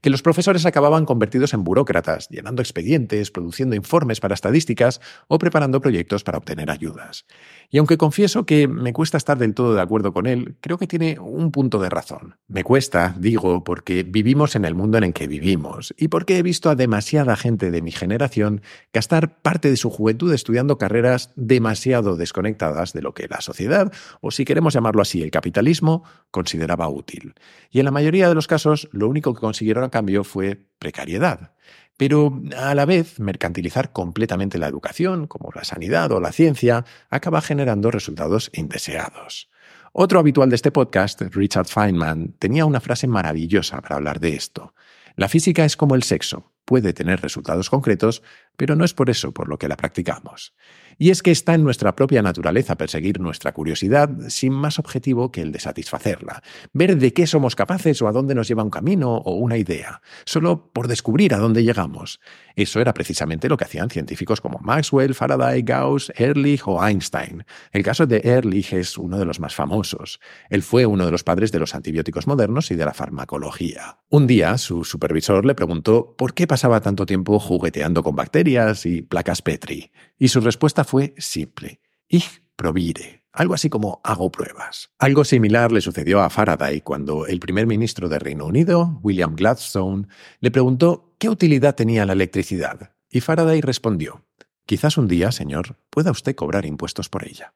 Que 0.00 0.10
los 0.10 0.22
profesores 0.22 0.66
acababan 0.66 1.04
convertidos 1.04 1.54
en 1.54 1.64
burócratas, 1.64 2.28
llenando 2.28 2.62
expedientes, 2.62 3.30
produciendo 3.30 3.74
informes 3.74 4.20
para 4.20 4.34
estadísticas 4.34 5.00
o 5.28 5.38
preparando 5.38 5.80
para 6.24 6.38
obtener 6.38 6.70
ayudas. 6.70 7.24
Y 7.70 7.78
aunque 7.78 7.96
confieso 7.96 8.46
que 8.46 8.68
me 8.68 8.92
cuesta 8.92 9.16
estar 9.16 9.38
del 9.38 9.54
todo 9.54 9.74
de 9.74 9.80
acuerdo 9.80 10.12
con 10.12 10.26
él, 10.26 10.56
creo 10.60 10.78
que 10.78 10.86
tiene 10.86 11.18
un 11.18 11.50
punto 11.50 11.78
de 11.78 11.90
razón. 11.90 12.36
Me 12.46 12.62
cuesta, 12.62 13.14
digo, 13.18 13.64
porque 13.64 14.02
vivimos 14.02 14.54
en 14.56 14.64
el 14.64 14.74
mundo 14.74 14.98
en 14.98 15.04
el 15.04 15.12
que 15.12 15.26
vivimos 15.26 15.94
y 15.96 16.08
porque 16.08 16.38
he 16.38 16.42
visto 16.42 16.70
a 16.70 16.76
demasiada 16.76 17.36
gente 17.36 17.70
de 17.70 17.82
mi 17.82 17.90
generación 17.90 18.62
gastar 18.92 19.40
parte 19.40 19.70
de 19.70 19.76
su 19.76 19.90
juventud 19.90 20.32
estudiando 20.32 20.78
carreras 20.78 21.32
demasiado 21.36 22.16
desconectadas 22.16 22.92
de 22.92 23.02
lo 23.02 23.14
que 23.14 23.28
la 23.28 23.40
sociedad, 23.40 23.92
o 24.20 24.30
si 24.30 24.44
queremos 24.44 24.74
llamarlo 24.74 25.02
así, 25.02 25.22
el 25.22 25.30
capitalismo, 25.30 26.04
consideraba 26.30 26.88
útil. 26.88 27.34
Y 27.70 27.78
en 27.78 27.84
la 27.86 27.90
mayoría 27.90 28.28
de 28.28 28.34
los 28.34 28.46
casos, 28.46 28.88
lo 28.92 29.08
único 29.08 29.34
que 29.34 29.40
consiguieron 29.40 29.84
a 29.84 29.90
cambio 29.90 30.24
fue 30.24 30.66
precariedad. 30.78 31.52
Pero 31.96 32.42
a 32.56 32.74
la 32.74 32.84
vez, 32.86 33.20
mercantilizar 33.20 33.92
completamente 33.92 34.58
la 34.58 34.66
educación, 34.66 35.26
como 35.26 35.50
la 35.54 35.64
sanidad 35.64 36.10
o 36.12 36.20
la 36.20 36.32
ciencia, 36.32 36.84
acaba 37.08 37.40
generando 37.40 37.90
resultados 37.90 38.50
indeseados. 38.52 39.48
Otro 39.92 40.18
habitual 40.18 40.50
de 40.50 40.56
este 40.56 40.72
podcast, 40.72 41.22
Richard 41.22 41.66
Feynman, 41.66 42.32
tenía 42.40 42.66
una 42.66 42.80
frase 42.80 43.06
maravillosa 43.06 43.80
para 43.80 43.94
hablar 43.96 44.18
de 44.18 44.34
esto. 44.34 44.74
La 45.14 45.28
física 45.28 45.64
es 45.64 45.76
como 45.76 45.94
el 45.94 46.02
sexo, 46.02 46.52
puede 46.64 46.92
tener 46.92 47.20
resultados 47.20 47.70
concretos, 47.70 48.22
pero 48.56 48.76
no 48.76 48.84
es 48.84 48.94
por 48.94 49.10
eso 49.10 49.32
por 49.32 49.48
lo 49.48 49.58
que 49.58 49.68
la 49.68 49.76
practicamos. 49.76 50.54
Y 50.96 51.10
es 51.10 51.22
que 51.22 51.30
está 51.30 51.54
en 51.54 51.64
nuestra 51.64 51.96
propia 51.96 52.22
naturaleza 52.22 52.76
perseguir 52.76 53.20
nuestra 53.20 53.52
curiosidad 53.52 54.10
sin 54.28 54.52
más 54.52 54.78
objetivo 54.78 55.32
que 55.32 55.42
el 55.42 55.50
de 55.50 55.58
satisfacerla, 55.58 56.42
ver 56.72 56.96
de 56.96 57.12
qué 57.12 57.26
somos 57.26 57.56
capaces 57.56 58.00
o 58.00 58.08
a 58.08 58.12
dónde 58.12 58.34
nos 58.34 58.46
lleva 58.46 58.62
un 58.62 58.70
camino 58.70 59.16
o 59.16 59.34
una 59.34 59.56
idea, 59.56 60.00
solo 60.24 60.70
por 60.72 60.86
descubrir 60.86 61.34
a 61.34 61.38
dónde 61.38 61.64
llegamos. 61.64 62.20
Eso 62.54 62.80
era 62.80 62.94
precisamente 62.94 63.48
lo 63.48 63.56
que 63.56 63.64
hacían 63.64 63.90
científicos 63.90 64.40
como 64.40 64.60
Maxwell, 64.60 65.14
Faraday, 65.14 65.62
Gauss, 65.62 66.12
Ehrlich 66.16 66.62
o 66.66 66.84
Einstein. 66.84 67.44
El 67.72 67.82
caso 67.82 68.06
de 68.06 68.18
Ehrlich 68.18 68.72
es 68.72 68.96
uno 68.96 69.18
de 69.18 69.24
los 69.24 69.40
más 69.40 69.54
famosos. 69.54 70.20
Él 70.48 70.62
fue 70.62 70.86
uno 70.86 71.04
de 71.04 71.10
los 71.10 71.24
padres 71.24 71.50
de 71.50 71.58
los 71.58 71.74
antibióticos 71.74 72.28
modernos 72.28 72.70
y 72.70 72.76
de 72.76 72.84
la 72.84 72.94
farmacología. 72.94 73.98
Un 74.10 74.28
día, 74.28 74.56
su 74.58 74.84
supervisor 74.84 75.44
le 75.44 75.56
preguntó 75.56 76.14
por 76.16 76.34
qué 76.34 76.46
pasaba 76.46 76.80
tanto 76.80 77.06
tiempo 77.06 77.40
jugueteando 77.40 78.04
con 78.04 78.14
bacterias 78.14 78.43
y 78.84 79.02
placas 79.02 79.42
Petri. 79.42 79.90
Y 80.18 80.28
su 80.28 80.40
respuesta 80.40 80.84
fue 80.84 81.14
simple. 81.18 81.80
Ich 82.08 82.42
probire. 82.56 83.24
Algo 83.32 83.54
así 83.54 83.68
como 83.68 84.00
hago 84.04 84.30
pruebas. 84.30 84.90
Algo 84.98 85.24
similar 85.24 85.72
le 85.72 85.80
sucedió 85.80 86.20
a 86.20 86.30
Faraday 86.30 86.82
cuando 86.82 87.26
el 87.26 87.40
primer 87.40 87.66
ministro 87.66 88.08
de 88.08 88.20
Reino 88.20 88.46
Unido, 88.46 89.00
William 89.02 89.34
Gladstone, 89.34 90.06
le 90.40 90.50
preguntó 90.52 91.16
qué 91.18 91.28
utilidad 91.28 91.74
tenía 91.74 92.06
la 92.06 92.12
electricidad. 92.12 92.92
Y 93.10 93.20
Faraday 93.20 93.60
respondió, 93.60 94.24
Quizás 94.66 94.96
un 94.96 95.08
día, 95.08 95.30
señor, 95.30 95.76
pueda 95.90 96.10
usted 96.10 96.34
cobrar 96.34 96.64
impuestos 96.64 97.10
por 97.10 97.26
ella. 97.26 97.52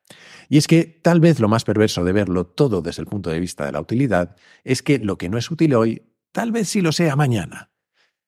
Y 0.51 0.59
es 0.59 0.67
que 0.67 0.85
tal 0.85 1.21
vez 1.21 1.41
lo 1.41 1.49
más 1.49 1.65
perverso 1.65 2.05
de 2.05 2.13
verlo 2.13 2.45
todo 2.47 2.83
desde 2.83 3.01
el 3.01 3.09
punto 3.09 3.31
de 3.31 3.41
vista 3.41 3.65
de 3.65 3.73
la 3.73 3.81
utilidad 3.81 4.37
es 4.63 4.83
que 4.83 4.99
lo 4.99 5.17
que 5.17 5.31
no 5.31 5.39
es 5.39 5.51
útil 5.51 5.75
hoy, 5.75 6.03
tal 6.33 6.53
vez 6.53 6.69
sí 6.69 6.83
lo 6.83 6.93
sea 6.93 7.17
mañana. 7.17 7.71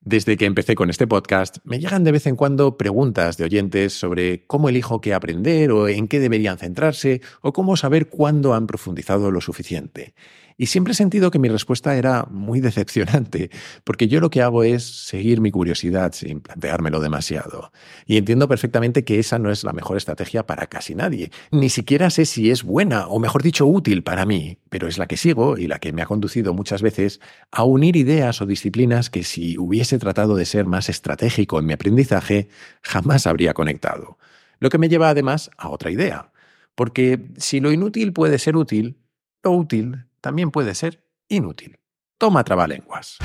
Desde 0.02 0.38
que 0.38 0.47
empecé 0.47 0.76
con 0.76 0.88
este 0.88 1.07
podcast, 1.07 1.59
me 1.64 1.78
llegan 1.78 2.04
de 2.04 2.12
vez 2.12 2.26
en 2.26 2.35
cuando 2.35 2.78
preguntas 2.78 3.37
de 3.37 3.45
oyentes 3.45 3.92
sobre 3.92 4.47
cómo 4.47 4.71
elijo 4.71 5.02
qué 5.02 5.12
aprender 5.12 5.73
o 5.73 5.88
en 5.88 6.09
qué 6.09 6.21
deberían 6.21 6.57
centrarse 6.57 7.21
o 7.42 7.52
cómo 7.52 7.76
saber 7.76 8.09
cuándo 8.09 8.54
han 8.54 8.66
profundizado 8.66 9.30
lo 9.30 9.42
suficiente. 9.42 10.14
Y 10.61 10.67
siempre 10.67 10.93
he 10.93 10.95
sentido 10.95 11.31
que 11.31 11.38
mi 11.38 11.49
respuesta 11.49 11.97
era 11.97 12.26
muy 12.31 12.61
decepcionante, 12.61 13.49
porque 13.83 14.09
yo 14.09 14.21
lo 14.21 14.29
que 14.29 14.43
hago 14.43 14.62
es 14.62 14.85
seguir 14.85 15.40
mi 15.40 15.50
curiosidad 15.50 16.12
sin 16.12 16.43
planteármelo 16.43 17.00
demasiado. 17.00 17.73
Y 18.05 18.19
entiendo 18.19 18.47
perfectamente 18.47 19.02
que 19.02 19.19
esa 19.19 19.38
no 19.38 19.50
es 19.50 19.64
la 19.64 19.73
mejor 19.73 19.97
estrategia 19.97 20.45
para 20.45 20.67
casi 20.67 20.95
nadie. 20.95 21.31
Ni 21.50 21.71
siquiera 21.71 22.11
sé 22.11 22.26
si 22.26 22.50
es 22.50 22.62
buena, 22.62 23.07
o 23.07 23.19
mejor 23.19 23.43
dicho, 23.43 23.64
útil 23.64 24.02
para 24.02 24.26
mí, 24.26 24.59
pero 24.69 24.87
es 24.87 24.99
la 24.99 25.07
que 25.07 25.17
sigo 25.17 25.57
y 25.57 25.67
la 25.67 25.79
que 25.79 25.95
me 25.95 26.02
ha 26.02 26.07
conducido 26.07 26.52
muchas 26.52 26.83
veces 26.83 27.23
a 27.50 27.64
unir 27.64 27.97
ideas 27.97 28.43
o 28.43 28.47
disciplinas 28.47 29.09
que 29.09 29.25
si 29.25 29.57
hubiese 29.57 29.99
tratado 29.99 30.37
de 30.37 30.45
ser 30.45 30.67
más 30.67 30.90
estratégico 30.90 31.59
en 31.59 31.64
mi 31.64 31.73
aprendizaje, 31.73 32.50
jamás 32.83 33.26
habría 33.26 33.55
conectado. 33.55 34.19
Lo 34.59 34.69
que 34.69 34.76
me 34.76 34.90
lleva 34.90 35.09
además 35.09 35.50
a 35.57 35.71
otra 35.71 35.90
idea. 35.90 36.33
Porque 36.75 37.31
si 37.38 37.61
lo 37.61 37.73
inútil 37.73 38.12
puede 38.12 38.38
ser 38.38 38.59
útil, 38.59 38.99
lo 39.43 39.52
útil 39.52 40.10
también 40.21 40.50
puede 40.50 40.75
ser 40.75 41.05
inútil. 41.29 41.79
Toma 42.19 42.45
trabalenguas. 42.45 43.19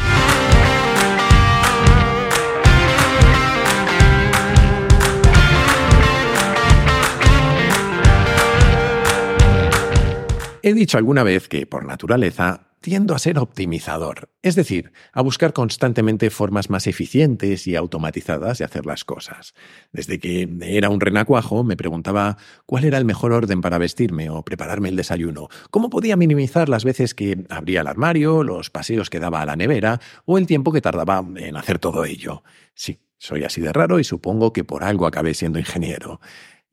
He 10.68 10.74
dicho 10.74 10.98
alguna 10.98 11.22
vez 11.22 11.48
que, 11.48 11.68
por 11.68 11.86
naturaleza, 11.86 12.72
tiendo 12.82 13.14
a 13.14 13.20
ser 13.20 13.38
optimizador, 13.38 14.32
es 14.42 14.56
decir, 14.56 14.94
a 15.14 15.22
buscar 15.22 15.54
constantemente 15.54 16.32
formas 16.32 16.72
más 16.72 16.88
eficientes 16.88 17.68
y 17.68 17.76
automatizadas 17.76 18.58
de 18.58 18.66
hacer 18.66 18.88
las 18.88 19.06
cosas. 19.06 19.54
Desde 19.92 20.18
que 20.18 20.50
era 20.64 20.90
un 20.90 21.02
renacuajo 21.02 21.64
me 21.64 21.78
preguntaba 21.78 22.38
cuál 22.66 22.86
era 22.86 22.98
el 22.98 23.06
mejor 23.06 23.32
orden 23.32 23.62
para 23.62 23.78
vestirme 23.78 24.32
o 24.32 24.42
prepararme 24.44 24.90
el 24.90 24.96
desayuno, 24.96 25.50
cómo 25.70 25.92
podía 25.92 26.18
minimizar 26.18 26.68
las 26.68 26.84
veces 26.84 27.14
que 27.14 27.46
abría 27.50 27.82
el 27.82 27.88
armario, 27.88 28.42
los 28.42 28.72
paseos 28.72 29.12
que 29.12 29.20
daba 29.20 29.42
a 29.42 29.46
la 29.46 29.56
nevera 29.56 30.02
o 30.26 30.40
el 30.40 30.48
tiempo 30.48 30.72
que 30.72 30.82
tardaba 30.82 31.24
en 31.36 31.58
hacer 31.58 31.78
todo 31.78 32.06
ello. 32.06 32.42
Sí, 32.74 33.02
soy 33.20 33.44
así 33.44 33.62
de 33.62 33.72
raro 33.72 34.00
y 34.00 34.04
supongo 34.04 34.52
que 34.52 34.64
por 34.64 34.84
algo 34.84 35.06
acabé 35.06 35.36
siendo 35.36 35.60
ingeniero. 35.60 36.20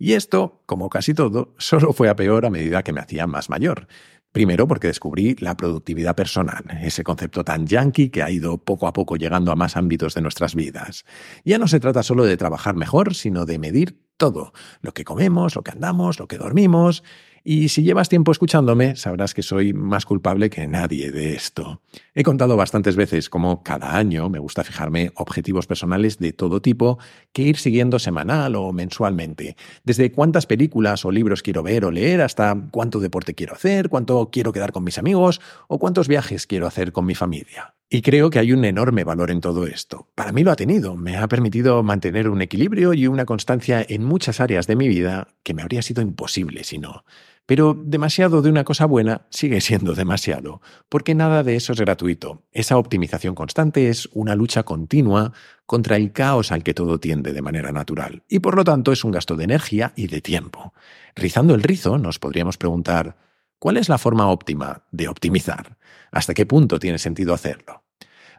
Y 0.02 0.14
esto, 0.14 0.64
como 0.66 0.90
casi 0.90 1.14
todo, 1.14 1.54
solo 1.58 1.92
fue 1.92 2.08
a 2.08 2.16
peor 2.16 2.44
a 2.44 2.50
medida 2.50 2.82
que 2.82 2.92
me 2.92 3.00
hacía 3.00 3.28
más 3.28 3.48
mayor. 3.48 3.86
Primero 4.32 4.66
porque 4.66 4.88
descubrí 4.88 5.36
la 5.38 5.56
productividad 5.56 6.16
personal, 6.16 6.64
ese 6.82 7.04
concepto 7.04 7.44
tan 7.44 7.68
yankee 7.68 8.08
que 8.08 8.24
ha 8.24 8.28
ido 8.28 8.58
poco 8.58 8.88
a 8.88 8.92
poco 8.92 9.14
llegando 9.14 9.52
a 9.52 9.56
más 9.56 9.76
ámbitos 9.76 10.14
de 10.14 10.22
nuestras 10.22 10.56
vidas. 10.56 11.04
Ya 11.44 11.56
no 11.58 11.68
se 11.68 11.78
trata 11.78 12.02
solo 12.02 12.24
de 12.24 12.36
trabajar 12.36 12.74
mejor, 12.74 13.14
sino 13.14 13.46
de 13.46 13.60
medir 13.60 13.96
todo, 14.16 14.52
lo 14.80 14.92
que 14.92 15.04
comemos, 15.04 15.54
lo 15.54 15.62
que 15.62 15.70
andamos, 15.70 16.18
lo 16.18 16.26
que 16.26 16.38
dormimos, 16.38 17.04
y 17.44 17.68
si 17.68 17.82
llevas 17.82 18.08
tiempo 18.08 18.30
escuchándome, 18.32 18.96
sabrás 18.96 19.34
que 19.34 19.42
soy 19.42 19.72
más 19.72 20.06
culpable 20.06 20.50
que 20.50 20.66
nadie 20.66 21.10
de 21.10 21.34
esto. 21.34 21.80
He 22.14 22.22
contado 22.22 22.56
bastantes 22.56 22.96
veces 22.96 23.28
cómo 23.28 23.62
cada 23.62 23.96
año 23.96 24.28
me 24.28 24.38
gusta 24.38 24.64
fijarme 24.64 25.12
objetivos 25.16 25.66
personales 25.66 26.18
de 26.18 26.32
todo 26.32 26.62
tipo 26.62 26.98
que 27.32 27.42
ir 27.42 27.56
siguiendo 27.56 27.98
semanal 27.98 28.54
o 28.56 28.72
mensualmente. 28.72 29.56
Desde 29.84 30.12
cuántas 30.12 30.46
películas 30.46 31.04
o 31.04 31.10
libros 31.10 31.42
quiero 31.42 31.62
ver 31.62 31.84
o 31.84 31.90
leer 31.90 32.20
hasta 32.20 32.56
cuánto 32.70 33.00
deporte 33.00 33.34
quiero 33.34 33.54
hacer, 33.54 33.88
cuánto 33.88 34.30
quiero 34.30 34.52
quedar 34.52 34.72
con 34.72 34.84
mis 34.84 34.98
amigos 34.98 35.40
o 35.68 35.78
cuántos 35.78 36.08
viajes 36.08 36.46
quiero 36.46 36.66
hacer 36.66 36.92
con 36.92 37.06
mi 37.06 37.14
familia. 37.14 37.74
Y 37.94 38.00
creo 38.00 38.30
que 38.30 38.38
hay 38.38 38.52
un 38.52 38.64
enorme 38.64 39.04
valor 39.04 39.30
en 39.30 39.42
todo 39.42 39.66
esto. 39.66 40.08
Para 40.14 40.32
mí 40.32 40.44
lo 40.44 40.50
ha 40.50 40.56
tenido. 40.56 40.96
Me 40.96 41.18
ha 41.18 41.28
permitido 41.28 41.82
mantener 41.82 42.30
un 42.30 42.40
equilibrio 42.40 42.94
y 42.94 43.06
una 43.06 43.26
constancia 43.26 43.84
en 43.86 44.02
muchas 44.02 44.40
áreas 44.40 44.66
de 44.66 44.76
mi 44.76 44.88
vida 44.88 45.28
que 45.42 45.52
me 45.52 45.60
habría 45.60 45.82
sido 45.82 46.00
imposible 46.00 46.64
si 46.64 46.78
no. 46.78 47.04
Pero 47.46 47.76
demasiado 47.76 48.40
de 48.40 48.50
una 48.50 48.64
cosa 48.64 48.86
buena 48.86 49.26
sigue 49.30 49.60
siendo 49.60 49.94
demasiado, 49.94 50.60
porque 50.88 51.14
nada 51.14 51.42
de 51.42 51.56
eso 51.56 51.72
es 51.72 51.80
gratuito. 51.80 52.44
Esa 52.52 52.76
optimización 52.76 53.34
constante 53.34 53.88
es 53.88 54.08
una 54.12 54.36
lucha 54.36 54.62
continua 54.62 55.32
contra 55.66 55.96
el 55.96 56.12
caos 56.12 56.52
al 56.52 56.62
que 56.62 56.74
todo 56.74 57.00
tiende 57.00 57.32
de 57.32 57.42
manera 57.42 57.72
natural, 57.72 58.22
y 58.28 58.38
por 58.38 58.56
lo 58.56 58.64
tanto 58.64 58.92
es 58.92 59.04
un 59.04 59.10
gasto 59.10 59.36
de 59.36 59.44
energía 59.44 59.92
y 59.96 60.06
de 60.06 60.20
tiempo. 60.20 60.72
Rizando 61.16 61.54
el 61.54 61.62
rizo, 61.62 61.98
nos 61.98 62.18
podríamos 62.18 62.58
preguntar, 62.58 63.16
¿cuál 63.58 63.76
es 63.76 63.88
la 63.88 63.98
forma 63.98 64.28
óptima 64.28 64.84
de 64.92 65.08
optimizar? 65.08 65.76
¿Hasta 66.12 66.34
qué 66.34 66.46
punto 66.46 66.78
tiene 66.78 66.98
sentido 66.98 67.34
hacerlo? 67.34 67.81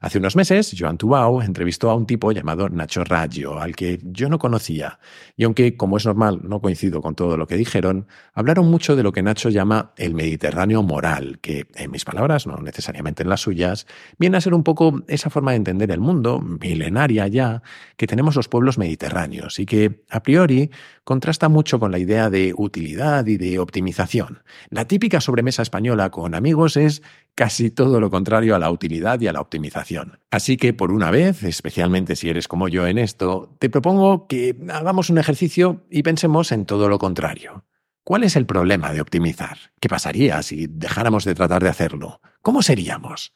Hace 0.03 0.17
unos 0.17 0.35
meses, 0.35 0.75
Joan 0.77 0.97
Tubau 0.97 1.41
entrevistó 1.41 1.89
a 1.89 1.95
un 1.95 2.05
tipo 2.05 2.33
llamado 2.33 2.67
Nacho 2.67 3.05
Raggio, 3.05 3.57
al 3.57 3.73
que 3.73 4.01
yo 4.03 4.27
no 4.27 4.37
conocía, 4.37 4.99
y 5.37 5.45
aunque, 5.45 5.77
como 5.77 5.95
es 5.95 6.05
normal, 6.05 6.41
no 6.43 6.59
coincido 6.59 7.01
con 7.01 7.15
todo 7.15 7.37
lo 7.37 7.47
que 7.47 7.55
dijeron, 7.55 8.07
hablaron 8.33 8.69
mucho 8.69 8.97
de 8.97 9.03
lo 9.03 9.13
que 9.13 9.23
Nacho 9.23 9.47
llama 9.47 9.93
el 9.95 10.13
Mediterráneo 10.13 10.83
moral, 10.83 11.39
que, 11.39 11.67
en 11.75 11.89
mis 11.89 12.03
palabras, 12.03 12.45
no 12.45 12.57
necesariamente 12.57 13.23
en 13.23 13.29
las 13.29 13.39
suyas, 13.39 13.87
viene 14.19 14.35
a 14.35 14.41
ser 14.41 14.53
un 14.53 14.65
poco 14.65 15.03
esa 15.07 15.29
forma 15.29 15.51
de 15.51 15.57
entender 15.57 15.89
el 15.89 16.01
mundo, 16.01 16.41
milenaria 16.41 17.25
ya, 17.29 17.61
que 17.95 18.05
tenemos 18.05 18.35
los 18.35 18.49
pueblos 18.49 18.77
mediterráneos, 18.77 19.57
y 19.57 19.65
que, 19.65 20.03
a 20.09 20.21
priori, 20.21 20.69
contrasta 21.05 21.47
mucho 21.47 21.79
con 21.79 21.93
la 21.93 21.99
idea 21.99 22.29
de 22.29 22.53
utilidad 22.57 23.25
y 23.25 23.37
de 23.37 23.57
optimización. 23.57 24.43
La 24.69 24.85
típica 24.85 25.21
sobremesa 25.21 25.61
española 25.61 26.09
con 26.09 26.35
amigos 26.35 26.75
es 26.75 27.01
casi 27.35 27.71
todo 27.71 27.99
lo 27.99 28.09
contrario 28.09 28.55
a 28.55 28.59
la 28.59 28.71
utilidad 28.71 29.19
y 29.21 29.27
a 29.27 29.33
la 29.33 29.41
optimización. 29.41 30.19
Así 30.31 30.57
que 30.57 30.73
por 30.73 30.91
una 30.91 31.11
vez, 31.11 31.43
especialmente 31.43 32.15
si 32.15 32.29
eres 32.29 32.47
como 32.47 32.67
yo 32.67 32.87
en 32.87 32.97
esto, 32.97 33.55
te 33.59 33.69
propongo 33.69 34.27
que 34.27 34.55
hagamos 34.71 35.09
un 35.09 35.17
ejercicio 35.17 35.85
y 35.89 36.03
pensemos 36.03 36.51
en 36.51 36.65
todo 36.65 36.89
lo 36.89 36.99
contrario. 36.99 37.65
¿Cuál 38.03 38.23
es 38.23 38.35
el 38.35 38.45
problema 38.45 38.91
de 38.91 38.99
optimizar? 38.99 39.57
¿Qué 39.79 39.87
pasaría 39.87 40.41
si 40.43 40.67
dejáramos 40.67 41.23
de 41.23 41.35
tratar 41.35 41.63
de 41.63 41.69
hacerlo? 41.69 42.19
¿Cómo 42.41 42.61
seríamos? 42.61 43.33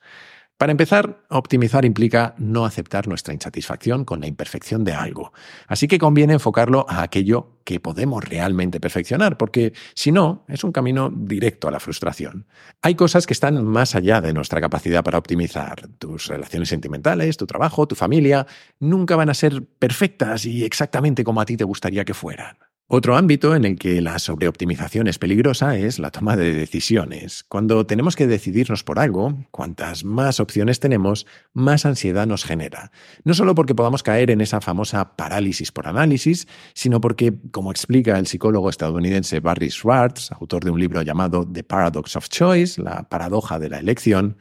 Para 0.57 0.71
empezar, 0.71 1.23
optimizar 1.29 1.85
implica 1.85 2.33
no 2.39 2.65
aceptar 2.65 3.07
nuestra 3.07 3.31
insatisfacción 3.31 4.05
con 4.05 4.21
la 4.21 4.27
imperfección 4.27 4.83
de 4.83 4.93
algo. 4.93 5.31
Así 5.67 5.87
que 5.87 5.99
conviene 5.99 6.33
enfocarlo 6.33 6.87
a 6.89 7.03
aquello 7.03 7.59
que 7.63 7.79
podemos 7.79 8.23
realmente 8.23 8.79
perfeccionar, 8.79 9.37
porque 9.37 9.73
si 9.93 10.11
no, 10.11 10.45
es 10.47 10.63
un 10.63 10.71
camino 10.71 11.11
directo 11.15 11.67
a 11.67 11.71
la 11.71 11.79
frustración. 11.79 12.47
Hay 12.81 12.95
cosas 12.95 13.27
que 13.27 13.33
están 13.33 13.63
más 13.65 13.93
allá 13.93 14.19
de 14.19 14.33
nuestra 14.33 14.59
capacidad 14.59 15.03
para 15.03 15.19
optimizar. 15.19 15.89
Tus 15.99 16.25
relaciones 16.25 16.69
sentimentales, 16.69 17.37
tu 17.37 17.45
trabajo, 17.45 17.87
tu 17.87 17.93
familia, 17.93 18.47
nunca 18.79 19.15
van 19.15 19.29
a 19.29 19.35
ser 19.35 19.63
perfectas 19.63 20.45
y 20.45 20.65
exactamente 20.65 21.23
como 21.23 21.39
a 21.39 21.45
ti 21.45 21.55
te 21.55 21.65
gustaría 21.65 22.03
que 22.03 22.15
fueran. 22.15 22.57
Otro 22.89 23.17
ámbito 23.17 23.53
en 23.53 23.65
el 23.65 23.77
que 23.77 23.99
la 23.99 24.17
sobreoptimización 24.17 25.07
es 25.07 25.19
peligrosa 25.19 25.77
es 25.77 25.99
la 25.99 26.09
toma 26.09 26.37
de 26.37 26.53
decisiones. 26.53 27.43
Cuando 27.49 27.85
tenemos 27.85 28.15
que 28.15 28.27
decidirnos 28.27 28.85
por 28.85 28.97
algo, 28.97 29.35
cuantas 29.51 30.05
más 30.05 30.39
opciones 30.39 30.79
tenemos, 30.79 31.27
más 31.51 31.85
ansiedad 31.85 32.25
nos 32.25 32.45
genera. 32.45 32.93
No 33.25 33.33
solo 33.33 33.55
porque 33.55 33.75
podamos 33.75 34.03
caer 34.03 34.31
en 34.31 34.39
esa 34.39 34.61
famosa 34.61 35.17
parálisis 35.17 35.73
por 35.73 35.85
análisis, 35.85 36.47
sino 36.73 37.01
porque, 37.01 37.33
como 37.51 37.71
explica 37.71 38.17
el 38.17 38.25
psicólogo 38.25 38.69
estadounidense 38.69 39.41
Barry 39.41 39.69
Schwartz, 39.69 40.31
autor 40.31 40.63
de 40.63 40.71
un 40.71 40.79
libro 40.79 41.01
llamado 41.01 41.45
The 41.45 41.65
Paradox 41.65 42.15
of 42.15 42.29
Choice, 42.29 42.81
la 42.81 43.09
paradoja 43.09 43.59
de 43.59 43.67
la 43.67 43.79
elección, 43.79 44.37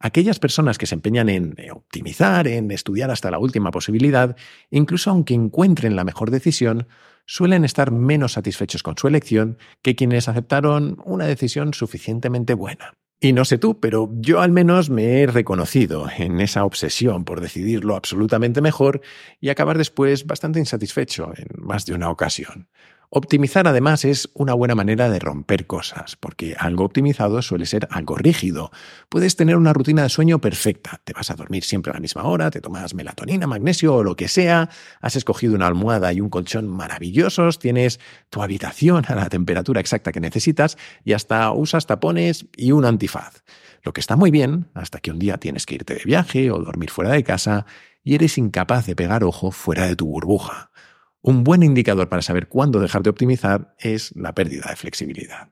Aquellas 0.00 0.38
personas 0.38 0.78
que 0.78 0.86
se 0.86 0.94
empeñan 0.94 1.28
en 1.28 1.54
optimizar, 1.72 2.46
en 2.46 2.70
estudiar 2.70 3.10
hasta 3.10 3.30
la 3.30 3.38
última 3.38 3.72
posibilidad, 3.72 4.36
incluso 4.70 5.10
aunque 5.10 5.34
encuentren 5.34 5.96
la 5.96 6.04
mejor 6.04 6.30
decisión, 6.30 6.86
suelen 7.26 7.64
estar 7.64 7.90
menos 7.90 8.32
satisfechos 8.32 8.82
con 8.82 8.96
su 8.96 9.08
elección 9.08 9.58
que 9.82 9.96
quienes 9.96 10.28
aceptaron 10.28 10.98
una 11.04 11.26
decisión 11.26 11.74
suficientemente 11.74 12.54
buena. 12.54 12.94
Y 13.20 13.32
no 13.32 13.44
sé 13.44 13.58
tú, 13.58 13.80
pero 13.80 14.10
yo 14.14 14.40
al 14.40 14.52
menos 14.52 14.90
me 14.90 15.20
he 15.20 15.26
reconocido 15.26 16.08
en 16.16 16.40
esa 16.40 16.64
obsesión 16.64 17.24
por 17.24 17.40
decidirlo 17.40 17.96
absolutamente 17.96 18.60
mejor 18.60 19.00
y 19.40 19.48
acabar 19.48 19.76
después 19.76 20.24
bastante 20.24 20.60
insatisfecho 20.60 21.32
en 21.36 21.48
más 21.56 21.84
de 21.84 21.94
una 21.94 22.10
ocasión. 22.10 22.68
Optimizar 23.10 23.66
además 23.66 24.04
es 24.04 24.28
una 24.34 24.52
buena 24.52 24.74
manera 24.74 25.08
de 25.08 25.18
romper 25.18 25.66
cosas, 25.66 26.16
porque 26.16 26.54
algo 26.58 26.84
optimizado 26.84 27.40
suele 27.40 27.64
ser 27.64 27.88
algo 27.90 28.16
rígido. 28.16 28.70
Puedes 29.08 29.34
tener 29.34 29.56
una 29.56 29.72
rutina 29.72 30.02
de 30.02 30.10
sueño 30.10 30.42
perfecta, 30.42 31.00
te 31.04 31.14
vas 31.14 31.30
a 31.30 31.34
dormir 31.34 31.64
siempre 31.64 31.90
a 31.90 31.94
la 31.94 32.00
misma 32.00 32.24
hora, 32.24 32.50
te 32.50 32.60
tomas 32.60 32.92
melatonina, 32.92 33.46
magnesio 33.46 33.94
o 33.94 34.04
lo 34.04 34.14
que 34.14 34.28
sea, 34.28 34.68
has 35.00 35.16
escogido 35.16 35.54
una 35.54 35.66
almohada 35.66 36.12
y 36.12 36.20
un 36.20 36.28
colchón 36.28 36.68
maravillosos, 36.68 37.58
tienes 37.58 37.98
tu 38.28 38.42
habitación 38.42 39.06
a 39.08 39.14
la 39.14 39.30
temperatura 39.30 39.80
exacta 39.80 40.12
que 40.12 40.20
necesitas 40.20 40.76
y 41.02 41.14
hasta 41.14 41.50
usas 41.52 41.86
tapones 41.86 42.44
y 42.58 42.72
un 42.72 42.84
antifaz. 42.84 43.42
Lo 43.84 43.94
que 43.94 44.00
está 44.00 44.16
muy 44.16 44.30
bien 44.30 44.68
hasta 44.74 44.98
que 44.98 45.12
un 45.12 45.18
día 45.18 45.38
tienes 45.38 45.64
que 45.64 45.76
irte 45.76 45.94
de 45.94 46.04
viaje 46.04 46.50
o 46.50 46.58
dormir 46.58 46.90
fuera 46.90 47.12
de 47.12 47.24
casa 47.24 47.64
y 48.04 48.16
eres 48.16 48.36
incapaz 48.36 48.84
de 48.84 48.94
pegar 48.94 49.24
ojo 49.24 49.50
fuera 49.50 49.86
de 49.86 49.96
tu 49.96 50.04
burbuja. 50.08 50.70
Un 51.20 51.44
buen 51.44 51.62
indicador 51.62 52.08
para 52.08 52.22
saber 52.22 52.48
cuándo 52.48 52.80
dejar 52.80 53.02
de 53.02 53.10
optimizar 53.10 53.74
es 53.78 54.14
la 54.14 54.34
pérdida 54.34 54.66
de 54.70 54.76
flexibilidad. 54.76 55.50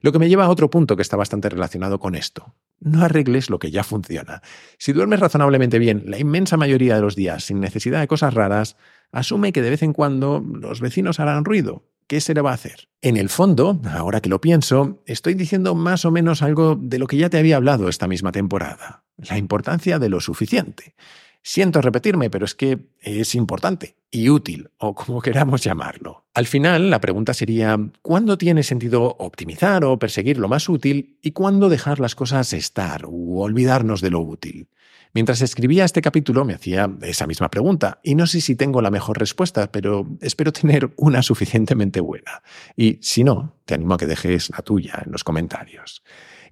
Lo 0.00 0.10
que 0.10 0.18
me 0.18 0.28
lleva 0.28 0.44
a 0.44 0.50
otro 0.50 0.68
punto 0.68 0.96
que 0.96 1.02
está 1.02 1.16
bastante 1.16 1.48
relacionado 1.48 2.00
con 2.00 2.14
esto. 2.14 2.56
No 2.80 3.04
arregles 3.04 3.50
lo 3.50 3.60
que 3.60 3.70
ya 3.70 3.84
funciona. 3.84 4.42
Si 4.78 4.92
duermes 4.92 5.20
razonablemente 5.20 5.78
bien 5.78 6.04
la 6.06 6.18
inmensa 6.18 6.56
mayoría 6.56 6.96
de 6.96 7.02
los 7.02 7.14
días 7.14 7.44
sin 7.44 7.60
necesidad 7.60 8.00
de 8.00 8.08
cosas 8.08 8.34
raras, 8.34 8.76
asume 9.12 9.52
que 9.52 9.62
de 9.62 9.70
vez 9.70 9.82
en 9.82 9.92
cuando 9.92 10.44
los 10.44 10.80
vecinos 10.80 11.20
harán 11.20 11.44
ruido. 11.44 11.84
¿Qué 12.08 12.20
se 12.20 12.34
le 12.34 12.40
va 12.40 12.50
a 12.50 12.54
hacer? 12.54 12.88
En 13.00 13.16
el 13.16 13.28
fondo, 13.28 13.80
ahora 13.88 14.20
que 14.20 14.28
lo 14.28 14.40
pienso, 14.40 15.02
estoy 15.06 15.34
diciendo 15.34 15.74
más 15.76 16.04
o 16.04 16.10
menos 16.10 16.42
algo 16.42 16.74
de 16.74 16.98
lo 16.98 17.06
que 17.06 17.16
ya 17.16 17.30
te 17.30 17.38
había 17.38 17.56
hablado 17.56 17.88
esta 17.88 18.08
misma 18.08 18.32
temporada. 18.32 19.04
La 19.16 19.38
importancia 19.38 20.00
de 20.00 20.08
lo 20.08 20.20
suficiente. 20.20 20.94
Siento 21.42 21.80
repetirme, 21.80 22.30
pero 22.30 22.44
es 22.44 22.54
que 22.54 22.78
es 23.00 23.34
importante 23.34 23.96
y 24.10 24.28
útil, 24.28 24.70
o 24.78 24.94
como 24.94 25.20
queramos 25.22 25.62
llamarlo. 25.62 26.26
Al 26.34 26.46
final, 26.46 26.90
la 26.90 27.00
pregunta 27.00 27.34
sería, 27.34 27.78
¿cuándo 28.00 28.38
tiene 28.38 28.62
sentido 28.62 29.16
optimizar 29.18 29.84
o 29.84 29.98
perseguir 29.98 30.38
lo 30.38 30.48
más 30.48 30.68
útil 30.68 31.18
y 31.20 31.32
cuándo 31.32 31.68
dejar 31.68 31.98
las 31.98 32.14
cosas 32.14 32.52
estar 32.52 33.06
u 33.06 33.40
olvidarnos 33.40 34.00
de 34.00 34.10
lo 34.10 34.20
útil? 34.20 34.68
Mientras 35.14 35.42
escribía 35.42 35.84
este 35.84 36.00
capítulo 36.00 36.44
me 36.46 36.54
hacía 36.54 36.90
esa 37.02 37.26
misma 37.26 37.50
pregunta 37.50 38.00
y 38.02 38.14
no 38.14 38.26
sé 38.26 38.40
si 38.40 38.56
tengo 38.56 38.80
la 38.80 38.90
mejor 38.90 39.18
respuesta, 39.18 39.70
pero 39.70 40.06
espero 40.20 40.52
tener 40.52 40.92
una 40.96 41.22
suficientemente 41.22 42.00
buena. 42.00 42.42
Y 42.76 42.98
si 43.02 43.24
no, 43.24 43.56
te 43.64 43.74
animo 43.74 43.94
a 43.94 43.98
que 43.98 44.06
dejes 44.06 44.48
la 44.50 44.62
tuya 44.62 45.02
en 45.04 45.12
los 45.12 45.24
comentarios. 45.24 46.02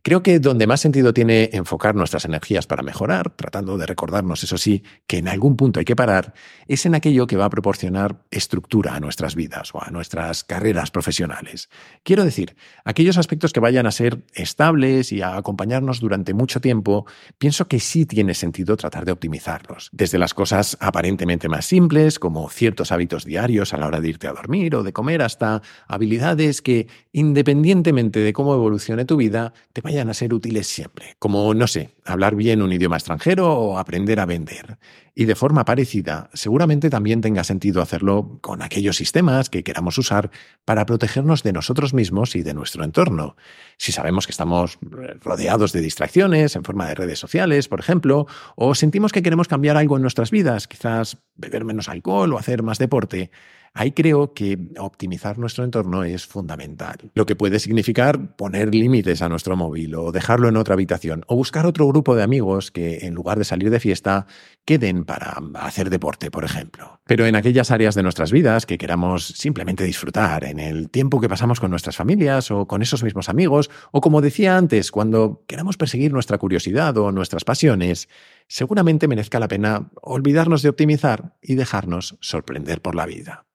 Creo 0.03 0.23
que 0.23 0.39
donde 0.39 0.67
más 0.67 0.81
sentido 0.81 1.13
tiene 1.13 1.51
enfocar 1.53 1.95
nuestras 1.95 2.25
energías 2.25 2.67
para 2.67 2.83
mejorar, 2.83 3.31
tratando 3.31 3.77
de 3.77 3.87
recordarnos, 3.87 4.43
eso 4.43 4.57
sí, 4.57 4.83
que 5.07 5.19
en 5.19 5.29
algún 5.29 5.57
punto 5.57 5.79
hay 5.79 5.85
que 5.85 5.97
parar, 5.97 6.33
es 6.67 6.87
en 6.87 6.95
aquello 6.95 7.27
que 7.27 7.37
va 7.37 7.45
a 7.45 7.51
proporcionar 7.51 8.23
estructura 8.31 8.95
a 8.95 9.01
nuestras 9.01 9.35
vidas 9.35 9.75
o 9.75 9.83
a 9.83 9.91
nuestras 9.91 10.45
carreras 10.45 10.91
profesionales. 10.91 11.69
Quiero 12.03 12.25
decir, 12.25 12.57
aquellos 12.85 13.19
aspectos 13.19 13.53
que 13.53 13.61
vayan 13.61 13.87
a 13.87 13.91
ser 13.91 14.25
estables 14.35 15.13
y 15.13 15.23
a 15.23 15.37
acompañarnos 15.37 16.01
durante 16.01 16.35
mucho 16.35 16.61
tiempo, 16.61 17.07
pienso 17.39 17.69
que 17.69 17.81
sí 17.81 18.07
tiene 18.07 18.35
sentido 18.35 18.77
tratar 18.77 19.05
de 19.05 19.13
optimizarlos. 19.13 19.91
Desde 19.93 20.19
las 20.19 20.35
cosas 20.35 20.77
aparentemente 20.81 21.49
más 21.49 21.67
simples, 21.67 22.19
como 22.19 22.49
ciertos 22.49 22.93
hábitos 22.93 23.25
diarios 23.25 23.75
a 23.75 23.77
la 23.77 23.87
hora 23.87 24.01
de 24.01 24.09
irte 24.09 24.29
a 24.29 24.33
dormir 24.33 24.75
o 24.75 24.83
de 24.83 24.93
comer, 24.93 25.23
hasta 25.23 25.63
habilidades 25.87 26.63
que, 26.63 26.89
independientemente 27.13 28.21
de 28.21 28.33
cómo 28.33 28.55
evolucione 28.55 29.05
tu 29.05 29.17
vida, 29.17 29.53
te 29.73 29.83
vayan 29.91 30.09
a 30.09 30.15
ser 30.15 30.33
útiles 30.33 30.69
siempre, 30.69 31.17
como, 31.19 31.53
no 31.53 31.67
sé, 31.67 31.91
hablar 32.05 32.37
bien 32.37 32.63
un 32.63 32.73
idioma 32.73 32.97
extranjero 32.97 33.53
o 33.53 33.77
aprender 33.77 34.21
a 34.21 34.27
vender. 34.27 34.79
Y 35.17 35.25
de 35.25 35.35
forma 35.35 35.65
parecida, 35.65 36.31
seguramente 36.33 36.91
también 36.91 37.21
tenga 37.21 37.43
sentido 37.43 37.83
hacerlo 37.83 38.39
con 38.41 38.63
aquellos 38.63 38.97
sistemas 38.97 39.51
que 39.51 39.65
queramos 39.65 39.99
usar 39.99 40.31
para 40.65 40.87
protegernos 40.87 41.43
de 41.43 41.53
nosotros 41.53 41.93
mismos 41.93 42.37
y 42.37 42.45
de 42.45 42.55
nuestro 42.55 42.85
entorno. 42.85 43.35
Si 43.79 43.91
sabemos 43.91 44.29
que 44.29 44.31
estamos 44.31 44.79
rodeados 45.21 45.73
de 45.73 45.81
distracciones 45.81 46.55
en 46.55 46.63
forma 46.63 46.87
de 46.87 46.95
redes 46.95 47.19
sociales, 47.19 47.67
por 47.67 47.81
ejemplo, 47.81 48.29
o 48.55 48.77
sentimos 48.77 49.11
que 49.11 49.23
queremos 49.23 49.49
cambiar 49.49 49.77
algo 49.77 49.97
en 49.97 50.03
nuestras 50.03 50.31
vidas, 50.31 50.69
quizás 50.69 51.19
beber 51.35 51.65
menos 51.65 51.89
alcohol 51.89 52.33
o 52.33 52.39
hacer 52.39 52.63
más 52.63 52.79
deporte, 52.79 53.33
Ahí 53.73 53.93
creo 53.93 54.35
que 54.35 54.59
optimizar 54.79 55.39
nuestro 55.39 55.63
entorno 55.65 56.03
es 56.03 56.27
fundamental. 56.27 57.13
Lo 57.15 57.25
que 57.25 57.37
puede 57.37 57.61
significar 57.61 58.37
poner 58.37 58.75
límites 58.75 59.23
a 59.23 59.29
nuestro 59.29 59.57
móvil 59.57 59.95
o 59.95 60.11
dejarlo 60.11 60.49
en 60.49 60.57
otra 60.57 60.75
habitación 60.75 61.25
o 61.29 61.37
buscar 61.37 61.67
otro 61.67 61.87
grupo 61.87 62.17
de 62.17 62.25
amigos 62.25 62.73
que 62.73 63.07
en 63.07 63.15
lugar 63.15 63.39
de 63.39 63.45
salir 63.45 63.71
de 63.71 63.79
fiesta 63.79 64.27
queden 64.65 65.05
para 65.05 65.41
hacer 65.55 65.89
deporte, 65.89 66.31
por 66.31 66.45
ejemplo. 66.45 67.01
Pero 67.07 67.27
en 67.27 67.37
aquellas 67.37 67.71
áreas 67.71 67.95
de 67.95 68.03
nuestras 68.03 68.33
vidas 68.33 68.67
que 68.67 68.77
queramos 68.77 69.27
simplemente 69.27 69.85
disfrutar, 69.85 70.45
en 70.45 70.59
el 70.59 70.91
tiempo 70.91 71.21
que 71.21 71.29
pasamos 71.29 71.61
con 71.61 71.71
nuestras 71.71 71.97
familias 71.97 72.51
o 72.51 72.67
con 72.67 72.83
esos 72.83 73.05
mismos 73.05 73.29
amigos, 73.29 73.71
o 73.93 74.01
como 74.01 74.21
decía 74.21 74.57
antes, 74.57 74.91
cuando 74.91 75.45
queramos 75.47 75.77
perseguir 75.77 76.13
nuestra 76.13 76.39
curiosidad 76.39 76.97
o 76.99 77.13
nuestras 77.13 77.45
pasiones, 77.45 78.09
seguramente 78.51 79.07
merezca 79.07 79.39
la 79.39 79.47
pena 79.47 79.91
olvidarnos 80.03 80.63
de 80.63 80.71
optimizar 80.71 81.37
y 81.41 81.55
dejarnos 81.55 82.19
sorprender 82.21 82.83
por 82.83 82.97
la 82.97 83.07
vida. 83.07 83.47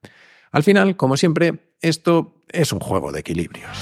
Al 0.52 0.64
final, 0.64 0.96
como 0.96 1.18
siempre, 1.18 1.76
esto 1.82 2.46
es 2.48 2.72
un 2.72 2.80
juego 2.80 3.12
de 3.12 3.20
equilibrios. 3.20 3.78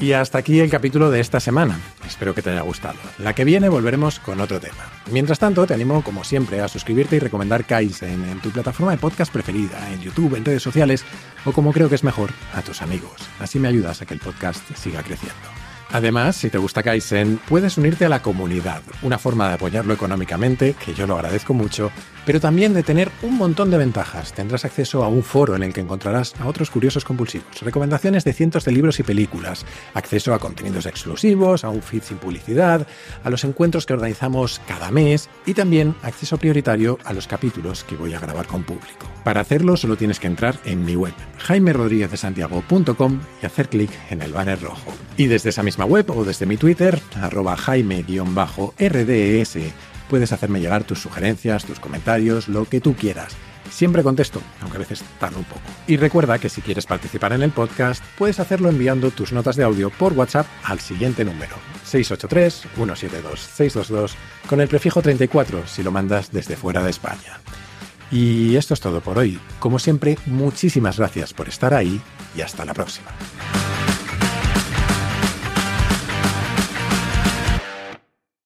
Y 0.00 0.12
hasta 0.12 0.38
aquí 0.38 0.60
el 0.60 0.70
capítulo 0.70 1.10
de 1.10 1.18
esta 1.18 1.40
semana. 1.40 1.78
Espero 2.06 2.34
que 2.34 2.42
te 2.42 2.50
haya 2.50 2.60
gustado. 2.60 2.98
La 3.18 3.34
que 3.34 3.44
viene 3.44 3.68
volveremos 3.68 4.20
con 4.20 4.40
otro 4.40 4.60
tema. 4.60 4.90
Mientras 5.10 5.40
tanto, 5.40 5.66
te 5.66 5.74
animo, 5.74 6.02
como 6.02 6.22
siempre, 6.22 6.60
a 6.60 6.68
suscribirte 6.68 7.16
y 7.16 7.18
recomendar 7.18 7.64
Kaizen 7.64 8.24
en 8.24 8.40
tu 8.40 8.50
plataforma 8.50 8.92
de 8.92 8.98
podcast 8.98 9.32
preferida, 9.32 9.92
en 9.92 10.00
YouTube, 10.00 10.36
en 10.36 10.44
redes 10.44 10.62
sociales 10.62 11.04
o 11.44 11.52
como 11.52 11.72
creo 11.72 11.88
que 11.88 11.96
es 11.96 12.04
mejor, 12.04 12.30
a 12.54 12.62
tus 12.62 12.80
amigos. 12.80 13.28
Así 13.40 13.58
me 13.58 13.68
ayudas 13.68 14.00
a 14.00 14.06
que 14.06 14.14
el 14.14 14.20
podcast 14.20 14.62
siga 14.76 15.02
creciendo. 15.02 15.67
Además, 15.90 16.36
si 16.36 16.50
te 16.50 16.58
gusta 16.58 16.82
Kaizen, 16.82 17.40
puedes 17.48 17.78
unirte 17.78 18.04
a 18.04 18.10
la 18.10 18.20
comunidad, 18.20 18.82
una 19.02 19.18
forma 19.18 19.48
de 19.48 19.54
apoyarlo 19.54 19.94
económicamente, 19.94 20.74
que 20.74 20.92
yo 20.92 21.06
lo 21.06 21.14
agradezco 21.14 21.54
mucho, 21.54 21.90
pero 22.26 22.40
también 22.40 22.74
de 22.74 22.82
tener 22.82 23.10
un 23.22 23.38
montón 23.38 23.70
de 23.70 23.78
ventajas. 23.78 24.34
Tendrás 24.34 24.66
acceso 24.66 25.02
a 25.02 25.08
un 25.08 25.22
foro 25.22 25.56
en 25.56 25.62
el 25.62 25.72
que 25.72 25.80
encontrarás 25.80 26.34
a 26.38 26.46
otros 26.46 26.70
curiosos 26.70 27.06
compulsivos, 27.06 27.62
recomendaciones 27.62 28.22
de 28.24 28.34
cientos 28.34 28.66
de 28.66 28.72
libros 28.72 29.00
y 29.00 29.02
películas, 29.02 29.64
acceso 29.94 30.34
a 30.34 30.38
contenidos 30.38 30.84
exclusivos, 30.84 31.64
a 31.64 31.70
un 31.70 31.80
feed 31.80 32.02
sin 32.02 32.18
publicidad, 32.18 32.86
a 33.24 33.30
los 33.30 33.44
encuentros 33.44 33.86
que 33.86 33.94
organizamos 33.94 34.60
cada 34.68 34.90
mes 34.90 35.30
y 35.46 35.54
también 35.54 35.94
acceso 36.02 36.36
prioritario 36.36 36.98
a 37.04 37.14
los 37.14 37.26
capítulos 37.26 37.82
que 37.84 37.96
voy 37.96 38.12
a 38.12 38.20
grabar 38.20 38.46
con 38.46 38.62
público. 38.62 39.06
Para 39.24 39.40
hacerlo 39.40 39.78
solo 39.78 39.96
tienes 39.96 40.20
que 40.20 40.26
entrar 40.26 40.58
en 40.66 40.84
mi 40.84 40.96
web, 40.96 41.14
jaimerodríguezdesantiago.com 41.38 43.20
y 43.42 43.46
hacer 43.46 43.70
clic 43.70 43.90
en 44.10 44.20
el 44.20 44.34
banner 44.34 44.60
rojo. 44.60 44.92
Y 45.16 45.26
desde 45.26 45.48
esa 45.48 45.62
misma 45.78 45.92
web 45.92 46.10
o 46.10 46.24
desde 46.24 46.44
mi 46.44 46.56
Twitter, 46.56 47.00
arroba 47.22 47.56
jaime-rds, 47.56 49.58
puedes 50.10 50.32
hacerme 50.32 50.60
llegar 50.60 50.82
tus 50.82 50.98
sugerencias, 50.98 51.64
tus 51.64 51.78
comentarios, 51.78 52.48
lo 52.48 52.64
que 52.64 52.80
tú 52.80 52.96
quieras. 52.96 53.36
Siempre 53.70 54.02
contesto, 54.02 54.42
aunque 54.60 54.78
a 54.78 54.80
veces 54.80 55.04
tardo 55.20 55.38
un 55.38 55.44
poco. 55.44 55.60
Y 55.86 55.96
recuerda 55.96 56.40
que 56.40 56.48
si 56.48 56.62
quieres 56.62 56.84
participar 56.84 57.32
en 57.32 57.42
el 57.42 57.52
podcast, 57.52 58.02
puedes 58.16 58.40
hacerlo 58.40 58.70
enviando 58.70 59.12
tus 59.12 59.32
notas 59.32 59.54
de 59.54 59.62
audio 59.62 59.90
por 59.90 60.14
WhatsApp 60.14 60.48
al 60.64 60.80
siguiente 60.80 61.24
número, 61.24 61.54
683-172-622, 61.88 64.14
con 64.48 64.60
el 64.60 64.66
prefijo 64.66 65.00
34 65.00 65.68
si 65.68 65.84
lo 65.84 65.92
mandas 65.92 66.32
desde 66.32 66.56
fuera 66.56 66.82
de 66.82 66.90
España. 66.90 67.38
Y 68.10 68.56
esto 68.56 68.74
es 68.74 68.80
todo 68.80 69.00
por 69.00 69.16
hoy. 69.16 69.38
Como 69.60 69.78
siempre, 69.78 70.18
muchísimas 70.26 70.98
gracias 70.98 71.32
por 71.32 71.48
estar 71.48 71.72
ahí 71.72 72.00
y 72.36 72.40
hasta 72.40 72.64
la 72.64 72.74
próxima. 72.74 73.12